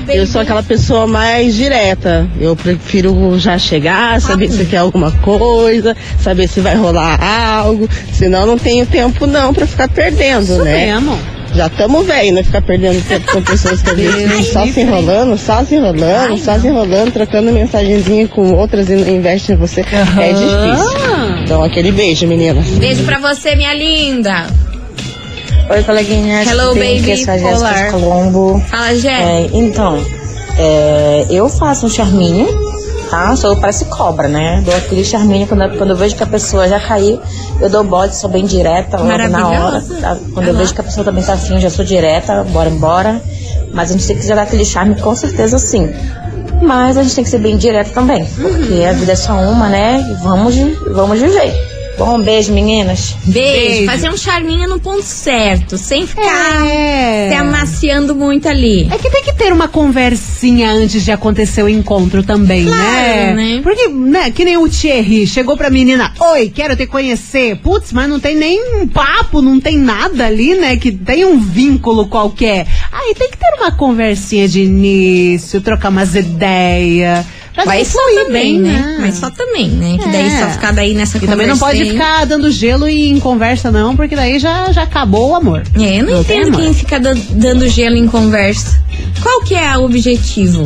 baby. 0.00 0.16
Eu 0.16 0.26
sou 0.26 0.40
aquela 0.40 0.62
pessoa 0.62 1.06
mais 1.06 1.54
direta. 1.54 2.28
Eu 2.40 2.56
prefiro 2.56 3.38
já 3.38 3.58
chegar, 3.58 4.20
saber 4.20 4.50
se 4.50 4.64
quer 4.64 4.78
alguma 4.78 5.10
coisa, 5.12 5.96
saber 6.18 6.48
se 6.48 6.60
vai 6.60 6.74
rolar 6.74 7.18
algo. 7.22 7.88
Senão 8.12 8.46
não 8.46 8.58
tenho 8.58 8.86
tempo 8.86 9.26
não 9.26 9.52
pra 9.52 9.66
ficar 9.66 9.88
perdendo, 9.88 10.44
Isso 10.44 10.64
né? 10.64 10.86
mesmo. 10.86 11.39
Já 11.54 11.66
estamos 11.66 12.06
velho, 12.06 12.34
né? 12.34 12.42
Ficar 12.42 12.62
perdendo 12.62 13.02
tempo 13.06 13.32
com 13.32 13.42
pessoas 13.42 13.82
que 13.82 13.90
às 13.90 13.96
vezes 13.96 14.52
só 14.52 14.66
se 14.66 14.80
enrolando, 14.80 15.36
só 15.36 15.64
se 15.64 15.74
enrolando, 15.74 16.38
só 16.38 16.58
se 16.58 16.68
enrolando, 16.68 17.12
trocando 17.12 17.52
mensagenzinha 17.52 18.28
com 18.28 18.52
outras 18.52 18.88
e 18.88 18.94
investem 18.94 19.56
em 19.56 19.58
você. 19.58 19.80
É 19.80 20.32
difícil. 20.32 21.42
Então, 21.42 21.62
aquele 21.64 21.90
beijo, 21.90 22.26
menina. 22.26 22.62
Beijo 22.78 23.02
pra 23.04 23.18
você, 23.18 23.56
minha 23.56 23.74
linda. 23.74 24.46
Oi, 25.70 25.82
coleguinhas. 25.84 26.48
Hello, 26.48 26.74
bem? 26.74 27.00
baby. 27.00 27.12
Aqui 27.12 27.30
é 27.30 27.32
a 27.32 27.38
Jéssica 27.38 27.90
Colombo. 27.92 28.60
Fala, 28.68 28.94
Jé. 28.94 29.10
É, 29.10 29.50
então, 29.52 30.04
é, 30.58 31.26
eu 31.30 31.48
faço 31.48 31.86
um 31.86 31.88
charminho, 31.88 32.48
tá? 33.10 33.34
Sou 33.36 33.56
parece 33.56 33.84
cobra, 33.86 34.28
né? 34.28 34.62
Dou 34.64 34.74
aquele 34.74 35.04
charminho 35.04 35.46
quando, 35.46 35.62
eu- 35.64 35.76
quando 35.76 35.90
eu 35.90 35.96
vejo 35.96 36.14
que 36.16 36.22
a 36.22 36.26
pessoa 36.26 36.68
já 36.68 36.78
caiu, 36.80 37.20
eu 37.60 37.68
dou 37.68 37.82
bode, 37.84 38.14
sou 38.16 38.30
bem 38.30 38.44
direta 38.46 38.96
logo 38.96 39.08
na 39.28 39.48
hora. 39.48 39.80
Tá? 40.00 40.16
Quando 40.32 40.46
eu 40.46 40.52
Aham. 40.54 40.60
vejo 40.62 40.74
que 40.74 40.80
a 40.80 40.84
pessoa 40.84 41.04
também 41.04 41.22
tá 41.24 41.34
afim, 41.34 41.54
eu 41.54 41.60
já 41.60 41.70
sou 41.70 41.84
direta, 41.84 42.44
bora 42.44 42.68
embora. 42.70 43.20
Mas 43.72 43.90
a 43.90 43.92
gente 43.92 44.06
tem 44.06 44.16
que 44.16 44.26
jogar 44.26 44.42
aquele 44.42 44.64
charme, 44.64 44.94
com 45.00 45.14
certeza 45.14 45.58
sim. 45.58 45.92
Mas 46.62 46.96
a 46.98 47.02
gente 47.02 47.14
tem 47.14 47.24
que 47.24 47.30
ser 47.30 47.38
bem 47.38 47.56
direto 47.56 47.92
também, 47.92 48.24
porque 48.26 48.84
a 48.84 48.92
vida 48.92 49.12
é 49.12 49.16
só 49.16 49.32
uma, 49.32 49.68
né? 49.68 50.00
E 50.10 50.14
vamos, 50.22 50.54
vamos 50.92 51.18
viver. 51.20 51.69
Bom, 52.00 52.18
beijo, 52.22 52.50
meninas. 52.54 53.14
Beijo. 53.26 53.84
Fazer 53.84 54.08
um 54.08 54.16
charminho 54.16 54.66
no 54.66 54.80
ponto 54.80 55.02
certo, 55.02 55.76
sem 55.76 56.06
ficar 56.06 56.66
É. 56.66 57.28
se 57.28 57.34
amaciando 57.34 58.14
muito 58.14 58.48
ali. 58.48 58.88
É 58.90 58.96
que 58.96 59.10
tem 59.10 59.22
que 59.22 59.34
ter 59.34 59.52
uma 59.52 59.68
conversinha 59.68 60.70
antes 60.72 61.04
de 61.04 61.12
acontecer 61.12 61.62
o 61.62 61.68
encontro 61.68 62.22
também, 62.22 62.64
Claro, 62.64 62.80
né? 62.80 63.34
né? 63.34 63.60
Porque, 63.62 63.86
né, 63.88 64.30
que 64.30 64.46
nem 64.46 64.56
o 64.56 64.66
Thierry 64.66 65.26
chegou 65.26 65.58
pra 65.58 65.68
menina, 65.68 66.14
oi, 66.32 66.48
quero 66.48 66.74
te 66.74 66.86
conhecer. 66.86 67.56
Putz, 67.56 67.92
mas 67.92 68.08
não 68.08 68.18
tem 68.18 68.34
nem 68.34 68.80
um 68.80 68.88
papo, 68.88 69.42
não 69.42 69.60
tem 69.60 69.76
nada 69.76 70.24
ali, 70.24 70.54
né? 70.54 70.78
Que 70.78 70.90
tem 70.90 71.26
um 71.26 71.38
vínculo 71.38 72.06
qualquer. 72.08 72.66
Aí 72.90 73.14
tem 73.14 73.28
que 73.30 73.36
ter 73.36 73.60
uma 73.60 73.72
conversinha 73.72 74.48
de 74.48 74.62
início, 74.62 75.60
trocar 75.60 75.90
umas 75.90 76.14
ideias. 76.14 77.26
Pra 77.54 77.66
Mas 77.66 77.88
só 77.88 77.98
fluir 77.98 78.26
também, 78.26 78.58
né? 78.58 78.96
Mas 79.00 79.14
só 79.16 79.30
também, 79.30 79.68
né? 79.68 79.98
Que 80.02 80.08
daí 80.08 80.26
É. 80.26 80.38
só 80.40 80.48
ficar 80.50 80.72
daí 80.72 80.94
nessa 80.94 81.18
E 81.18 81.20
também 81.20 81.46
não 81.46 81.58
pode 81.58 81.84
ficar 81.84 82.24
dando 82.26 82.50
gelo 82.50 82.88
e 82.88 83.08
em 83.08 83.18
conversa, 83.20 83.70
não, 83.70 83.96
porque 83.96 84.14
daí 84.16 84.38
já, 84.38 84.70
já 84.72 84.82
acabou 84.82 85.30
o 85.30 85.34
amor. 85.34 85.62
É, 85.78 86.00
eu 86.00 86.04
não, 86.04 86.12
Não 86.14 86.20
entendo 86.20 86.56
quem 86.56 86.72
fica 86.74 86.98
dan- 87.00 87.16
dando 87.30 87.68
gelo 87.68 87.96
em 87.96 88.06
conversa. 88.06 88.80
Qual 89.22 89.42
que 89.42 89.54
é 89.54 89.76
o 89.76 89.84
objetivo? 89.84 90.64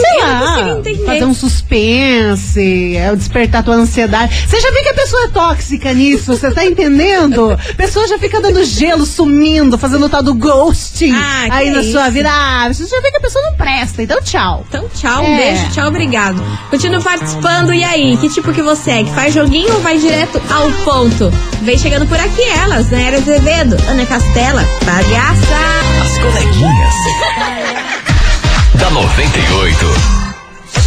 Sei 0.00 0.20
lá, 0.22 0.82
fazer 1.06 1.24
um 1.24 1.34
suspense, 1.34 2.96
é 2.96 3.12
o 3.12 3.16
despertar 3.16 3.62
tua 3.62 3.74
ansiedade. 3.74 4.44
Você 4.46 4.60
já 4.60 4.70
viu 4.70 4.82
que 4.82 4.88
a 4.90 4.94
pessoa 4.94 5.24
é 5.24 5.28
tóxica 5.28 5.92
nisso, 5.92 6.36
você 6.36 6.50
tá 6.50 6.64
entendendo? 6.64 7.52
A 7.52 7.74
pessoa 7.74 8.06
já 8.08 8.18
fica 8.18 8.40
dando 8.40 8.64
gelo, 8.64 9.04
sumindo, 9.06 9.76
fazendo 9.78 10.06
o 10.06 10.08
tal 10.08 10.22
do 10.22 10.34
ghosting 10.34 11.12
Ah, 11.14 11.46
aí 11.50 11.70
na 11.70 11.80
isso. 11.80 11.92
sua 11.92 12.08
vida. 12.10 12.28
Ah, 12.30 12.68
você 12.72 12.86
já 12.86 13.00
vê 13.00 13.10
que 13.10 13.16
a 13.16 13.20
pessoa 13.20 13.44
não 13.44 13.54
presta, 13.56 14.02
então 14.02 14.20
tchau. 14.22 14.64
Então, 14.68 14.88
tchau, 14.94 15.22
um 15.22 15.26
É. 15.34 15.36
beijo, 15.52 15.70
tchau, 15.72 15.88
obrigado. 15.88 16.42
Continua 16.70 17.00
participando, 17.00 17.72
e 17.74 17.82
aí? 17.84 18.16
Que 18.16 18.28
tipo 18.28 18.52
que 18.52 18.62
você 18.62 18.90
é? 18.90 19.04
Que 19.04 19.10
faz 19.10 19.34
joguinho 19.34 19.72
ou 19.74 19.80
vai 19.80 19.98
direto 19.98 20.40
ao 20.50 20.70
ponto? 20.84 21.32
Vem 21.62 21.76
chegando 21.78 22.06
por 22.06 22.18
aqui 22.18 22.42
elas, 22.42 22.86
né? 22.88 23.04
Era 23.08 23.16
Azevedo, 23.18 23.76
Ana 23.88 24.06
Castela, 24.06 24.64
palhaça. 24.84 25.58
As 26.02 26.18
coleguinhas. 26.18 26.94
da 28.78 28.90
98. 28.90 29.86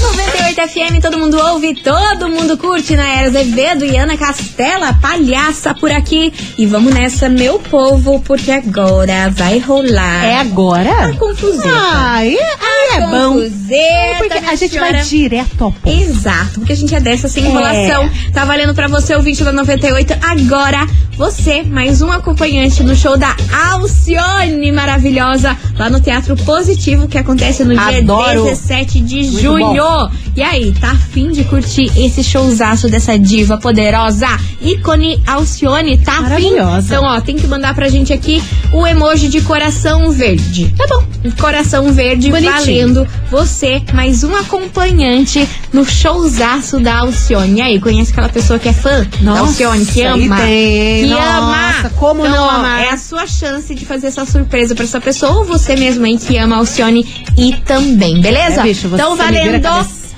98 0.01 0.61
FM, 0.69 1.01
todo 1.01 1.17
mundo 1.17 1.37
ouve, 1.37 1.75
todo 1.75 2.29
mundo 2.29 2.57
curte 2.57 2.95
na 2.95 3.07
Era 3.07 3.27
Azevedo 3.27 3.83
e 3.85 3.97
Ana 3.97 4.17
Castela, 4.17 4.93
palhaça 4.93 5.73
por 5.73 5.91
aqui. 5.91 6.33
E 6.57 6.65
vamos 6.65 6.93
nessa, 6.93 7.27
meu 7.27 7.59
povo, 7.59 8.19
porque 8.21 8.51
agora 8.51 9.29
vai 9.29 9.59
rolar. 9.59 10.25
É 10.25 10.37
agora? 10.37 11.07
A 11.07 11.13
confuseta. 11.13 11.69
Ai, 11.69 12.37
ai, 12.37 12.70
é 12.95 12.99
bom. 13.01 13.39
É 13.69 14.15
porque 14.17 14.37
a 14.37 14.41
minha 14.41 14.55
gente 14.55 14.71
senhora. 14.71 14.91
vai 14.93 15.03
direto 15.03 15.63
ao 15.63 15.71
ponto. 15.71 15.89
Exato, 16.01 16.59
porque 16.59 16.73
a 16.73 16.75
gente 16.75 16.93
é 16.95 16.99
dessa 16.99 17.27
sem 17.27 17.45
É. 17.45 17.47
enrolação. 17.49 18.09
Tá 18.33 18.45
valendo 18.45 18.73
pra 18.73 18.87
você, 18.87 19.15
ouvinte 19.15 19.43
da 19.43 19.51
98. 19.51 20.13
Agora, 20.21 20.87
você, 21.17 21.63
mais 21.63 22.01
um 22.01 22.11
acompanhante 22.11 22.83
no 22.83 22.95
show 22.95 23.17
da 23.17 23.35
Alcione 23.71 24.71
maravilhosa, 24.71 25.55
lá 25.77 25.89
no 25.89 25.99
Teatro 25.99 26.35
Positivo, 26.37 27.07
que 27.07 27.17
acontece 27.17 27.63
no 27.63 27.73
dia 27.75 27.99
Adoro. 27.99 28.43
17 28.45 28.99
de 29.01 29.15
Muito 29.23 29.39
junho. 29.41 29.75
bom. 29.75 30.09
E 30.35 30.41
aí, 30.41 30.71
tá 30.79 30.91
afim 30.91 31.31
de 31.31 31.43
curtir 31.43 31.91
esse 31.97 32.23
showzaço 32.23 32.89
dessa 32.89 33.17
diva 33.19 33.57
poderosa, 33.57 34.27
ícone 34.61 35.21
Alcione? 35.27 35.97
Tá 35.97 36.19
afim? 36.19 36.53
Então, 36.85 37.03
ó, 37.03 37.19
tem 37.21 37.35
que 37.35 37.47
mandar 37.47 37.75
pra 37.75 37.89
gente 37.89 38.13
aqui 38.13 38.41
o 38.71 38.85
emoji 38.87 39.27
de 39.27 39.41
coração 39.41 40.09
verde. 40.11 40.73
Tá 40.77 40.85
bom. 40.87 41.03
Coração 41.39 41.91
verde 41.91 42.29
Bonitinho. 42.31 42.80
Você 43.29 43.81
mais 43.93 44.23
um 44.23 44.35
acompanhante 44.35 45.47
no 45.71 45.85
showzaço 45.85 46.79
da 46.79 46.99
Alcione. 46.99 47.59
E 47.59 47.61
aí, 47.61 47.79
conhece 47.79 48.11
aquela 48.11 48.29
pessoa 48.29 48.59
que 48.59 48.69
é 48.69 48.73
fã 48.73 49.05
da 49.21 49.39
Alcione, 49.39 49.85
que 49.85 50.01
ama? 50.01 50.37
tem, 50.37 51.03
que 51.03 51.09
nossa, 51.09 51.87
ama! 51.87 51.89
como 51.97 52.25
Então, 52.25 52.35
não 52.35 52.49
amar? 52.49 52.83
É 52.83 52.89
a 52.89 52.97
sua 52.97 53.27
chance 53.27 53.73
de 53.73 53.85
fazer 53.85 54.07
essa 54.07 54.25
surpresa 54.25 54.75
pra 54.75 54.83
essa 54.83 54.99
pessoa 54.99 55.31
ou 55.33 55.45
você 55.45 55.75
mesmo 55.75 56.05
aí 56.05 56.17
que 56.17 56.37
ama 56.37 56.55
a 56.55 56.59
Alcione 56.59 57.05
e 57.37 57.53
também, 57.65 58.19
beleza? 58.19 58.61
É, 58.61 58.63
bicho, 58.63 58.87
então 58.87 59.15
valendo 59.15 59.61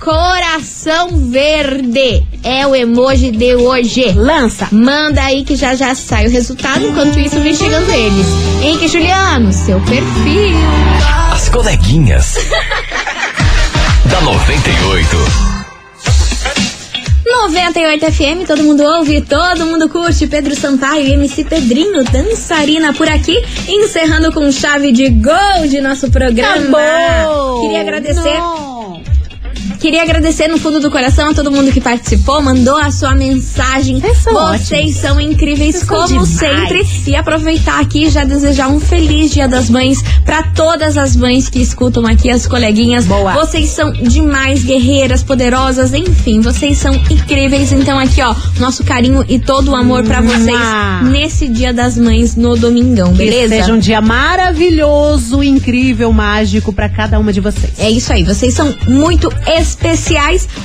coração 0.04 1.30
verde. 1.30 2.28
É 2.43 2.67
o 2.67 2.76
emoji 2.76 3.32
de 3.32 3.56
hoje. 3.56 4.12
Lança. 4.12 4.67
Manda 4.71 5.23
aí 5.23 5.45
que 5.45 5.56
já 5.56 5.73
já 5.76 5.95
sai 5.95 6.28
o 6.28 6.30
resultado. 6.30 6.86
Enquanto 6.86 7.17
isso, 7.17 7.39
vem 7.39 7.56
chegando 7.56 7.89
eles. 7.89 8.28
Henrique 8.62 8.89
Juliano, 8.89 9.54
seu 9.54 9.80
perfil. 9.80 11.22
As 11.43 11.49
coleguinhas. 11.49 12.36
da 14.10 14.21
98. 14.21 15.17
98 17.25 18.12
FM, 18.13 18.47
todo 18.47 18.63
mundo 18.63 18.82
ouve, 18.82 19.19
todo 19.19 19.65
mundo 19.65 19.89
curte. 19.89 20.25
Pedro 20.25 20.56
Sampaio 20.56 21.06
e 21.06 21.13
MC 21.15 21.43
Pedrinho, 21.43 22.06
dançarina 22.06 22.93
por 22.93 23.10
aqui, 23.10 23.43
encerrando 23.67 24.32
com 24.32 24.49
chave 24.53 24.93
de 24.93 25.10
gol 25.10 25.67
de 25.69 25.82
nosso 25.82 26.10
programa. 26.10 26.79
Acabou! 26.79 27.63
Queria 27.63 27.82
agradecer. 27.82 28.38
Não. 28.38 28.72
Queria 29.83 30.01
agradecer 30.03 30.47
no 30.47 30.57
fundo 30.57 30.79
do 30.79 30.89
coração 30.89 31.31
a 31.31 31.33
todo 31.33 31.51
mundo 31.51 31.69
que 31.69 31.81
participou, 31.81 32.41
mandou 32.41 32.77
a 32.77 32.89
sua 32.89 33.13
mensagem. 33.13 33.99
Vocês 33.99 34.17
são 34.19 34.33
Vocês 34.33 34.71
ótimos. 34.71 34.95
são 34.95 35.19
incríveis 35.19 35.75
Vocês 35.75 35.85
são 35.85 35.97
como 35.97 36.25
demais. 36.25 36.29
sempre. 36.29 36.87
E 37.05 37.13
aproveitar 37.17 37.81
aqui 37.81 38.05
e 38.05 38.09
já 38.09 38.23
desejar 38.23 38.69
um 38.69 38.79
feliz 38.79 39.31
Dia 39.31 39.45
das 39.45 39.69
Mães 39.69 40.01
pra 40.23 40.41
todas 40.41 40.97
as 40.97 41.17
mães 41.17 41.49
que 41.49 41.61
escutam 41.61 42.05
aqui 42.07 42.29
as 42.29 42.47
coleguinhas. 42.47 43.05
Boa. 43.05 43.33
Vocês 43.33 43.71
são 43.71 43.91
demais, 43.91 44.63
guerreiras, 44.63 45.21
poderosas, 45.21 45.93
enfim, 45.93 46.39
vocês 46.39 46.77
são 46.77 46.95
incríveis. 47.09 47.73
Então 47.73 47.99
aqui, 47.99 48.21
ó, 48.21 48.33
nosso 48.61 48.85
carinho 48.85 49.25
e 49.27 49.37
todo 49.37 49.71
o 49.71 49.75
amor 49.75 50.05
pra 50.05 50.21
vocês 50.21 50.57
nesse 51.11 51.45
Dia 51.49 51.73
das 51.73 51.97
Mães 51.97 52.37
no 52.37 52.55
domingão, 52.55 53.11
Que 53.11 53.17
beleza? 53.17 53.55
seja 53.57 53.73
um 53.73 53.79
dia 53.79 53.99
maravilhoso, 53.99 55.43
incrível, 55.43 56.13
mágico 56.13 56.71
pra 56.71 56.87
cada 56.87 57.19
uma 57.19 57.33
de 57.33 57.41
vocês. 57.41 57.73
É 57.77 57.89
isso 57.91 58.13
aí, 58.13 58.23
vocês 58.23 58.53
são 58.53 58.73
muito 58.87 59.27
especiais, 59.45 59.72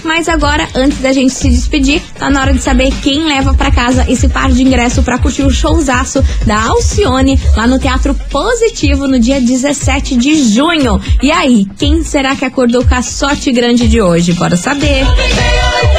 mas 0.05 0.29
agora, 0.29 0.69
antes 0.75 0.99
da 0.99 1.13
gente 1.13 1.33
se 1.33 1.49
despedir, 1.49 2.03
tá 2.19 2.31
na 2.31 2.41
hora 2.41 2.53
de 2.53 2.61
saber 2.61 2.93
quem 3.03 3.25
leva 3.25 3.55
pra 3.55 3.71
casa 3.71 4.05
esse 4.09 4.29
par 4.29 4.51
de 4.51 4.63
ingresso 4.63 5.03
pra 5.03 5.19
curtir 5.19 5.43
o 5.43 5.51
showzaço 5.51 6.25
da 6.47 6.63
Alcione 6.65 7.39
lá 7.57 7.67
no 7.67 7.79
Teatro 7.79 8.15
Positivo 8.31 9.07
no 9.07 9.19
dia 9.19 9.41
17 9.41 10.17
de 10.17 10.53
junho. 10.55 11.01
E 11.23 11.31
aí, 11.31 11.67
quem 11.79 12.03
será 12.03 12.35
que 12.37 12.45
acordou 12.45 12.85
com 12.85 12.95
a 12.95 13.03
sorte 13.03 13.53
grande 13.53 13.89
de 13.89 14.01
hoje? 14.01 14.33
Bora 14.33 14.57
saber. 14.57 15.05
Quanta, 15.05 15.98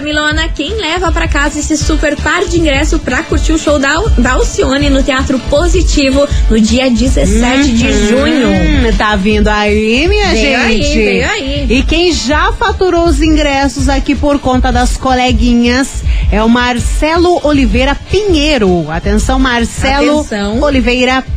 Milona, 0.00 0.48
quem 0.48 0.74
leva 0.76 1.10
pra 1.12 1.28
casa 1.28 1.58
esse 1.58 1.76
super 1.76 2.16
par 2.16 2.44
de 2.44 2.58
ingresso 2.58 2.98
pra 2.98 3.22
curtir 3.22 3.52
o 3.52 3.58
show 3.58 3.78
da, 3.78 3.96
da 4.18 4.32
Alcione 4.32 4.90
no 4.90 5.02
Teatro 5.02 5.38
Positivo 5.50 6.26
no 6.50 6.60
dia 6.60 6.90
17 6.90 7.72
de 7.72 8.08
junho? 8.08 8.48
Hum, 8.48 8.96
tá 8.96 9.16
vindo 9.16 9.48
aí, 9.48 10.06
minha 10.08 10.28
Veio 10.28 10.58
aí, 10.58 10.82
gente. 10.82 10.94
veio 10.96 11.30
aí. 11.30 11.66
E 11.70 11.82
quem 11.82 12.12
já 12.12 12.52
faturou 12.52 13.04
os 13.04 13.20
ingressos 13.22 13.88
aqui 13.88 14.14
por 14.14 14.38
conta 14.38 14.72
das 14.72 14.96
coleguinhas 14.96 16.02
é 16.30 16.42
o 16.42 16.48
Marcelo 16.48 17.40
Oliveira 17.44 17.94
Pinheiro. 18.10 18.90
Atenção, 18.90 19.38
Marcelo 19.38 20.20
Atenção. 20.20 20.60
Oliveira 20.62 21.22
Pinheiro 21.22 21.35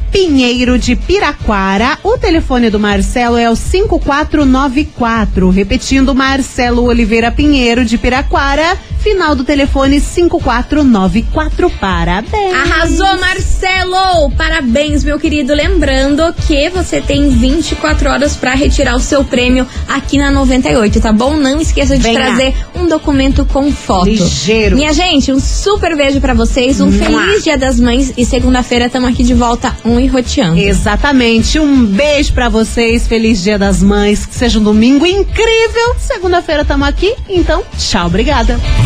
de 0.79 0.95
Piraquara. 0.95 1.97
O 2.03 2.17
telefone 2.17 2.69
do 2.69 2.79
Marcelo 2.79 3.37
é 3.37 3.49
o 3.49 3.55
5494. 3.55 5.49
Repetindo, 5.49 6.15
Marcelo 6.15 6.83
Oliveira 6.83 7.31
Pinheiro 7.31 7.83
de 7.85 7.97
Piraquara. 7.97 8.77
Final 8.99 9.33
do 9.35 9.43
telefone 9.43 9.99
5494. 9.99 11.69
Parabéns. 11.79 12.53
Arrasou, 12.53 13.19
Marcelo! 13.19 14.31
Parabéns, 14.37 15.03
meu 15.03 15.17
querido. 15.19 15.53
Lembrando 15.53 16.33
que 16.47 16.69
você 16.69 16.99
tem 17.01 17.29
24 17.29 18.09
horas 18.09 18.35
pra 18.35 18.53
retirar 18.53 18.95
o 18.95 18.99
seu 18.99 19.23
prêmio 19.23 19.65
aqui 19.87 20.17
na 20.17 20.29
98, 20.31 20.99
tá 20.99 21.11
bom? 21.13 21.35
Não 21.37 21.61
esqueça 21.61 21.95
de 21.97 22.03
Venha. 22.03 22.19
trazer 22.19 22.53
um 22.75 22.87
documento 22.87 23.45
com 23.45 23.71
foto. 23.71 24.05
Ligeiro. 24.07 24.75
Minha 24.75 24.91
gente, 24.93 25.31
um 25.31 25.39
super 25.39 25.95
beijo 25.95 26.19
pra 26.19 26.33
vocês, 26.33 26.81
um 26.81 26.91
Mua. 26.91 27.05
feliz 27.05 27.43
Dia 27.43 27.57
das 27.57 27.79
Mães 27.79 28.13
e 28.17 28.25
segunda-feira 28.25 28.87
estamos 28.87 29.09
aqui 29.09 29.23
de 29.23 29.33
volta 29.33 29.75
um 29.85 29.99
e 29.99 30.07
roteando. 30.07 30.59
Exatamente. 30.59 31.59
Um 31.59 31.85
beijo 31.85 32.33
pra 32.33 32.49
vocês. 32.49 33.07
Feliz 33.07 33.41
Dia 33.41 33.57
das 33.57 33.81
Mães. 33.81 34.25
Que 34.25 34.35
seja 34.35 34.59
um 34.59 34.63
domingo 34.63 35.05
incrível. 35.05 35.95
Segunda-feira 35.99 36.65
tamo 36.65 36.83
aqui. 36.85 37.13
Então, 37.29 37.63
tchau, 37.77 38.07
obrigada. 38.07 38.59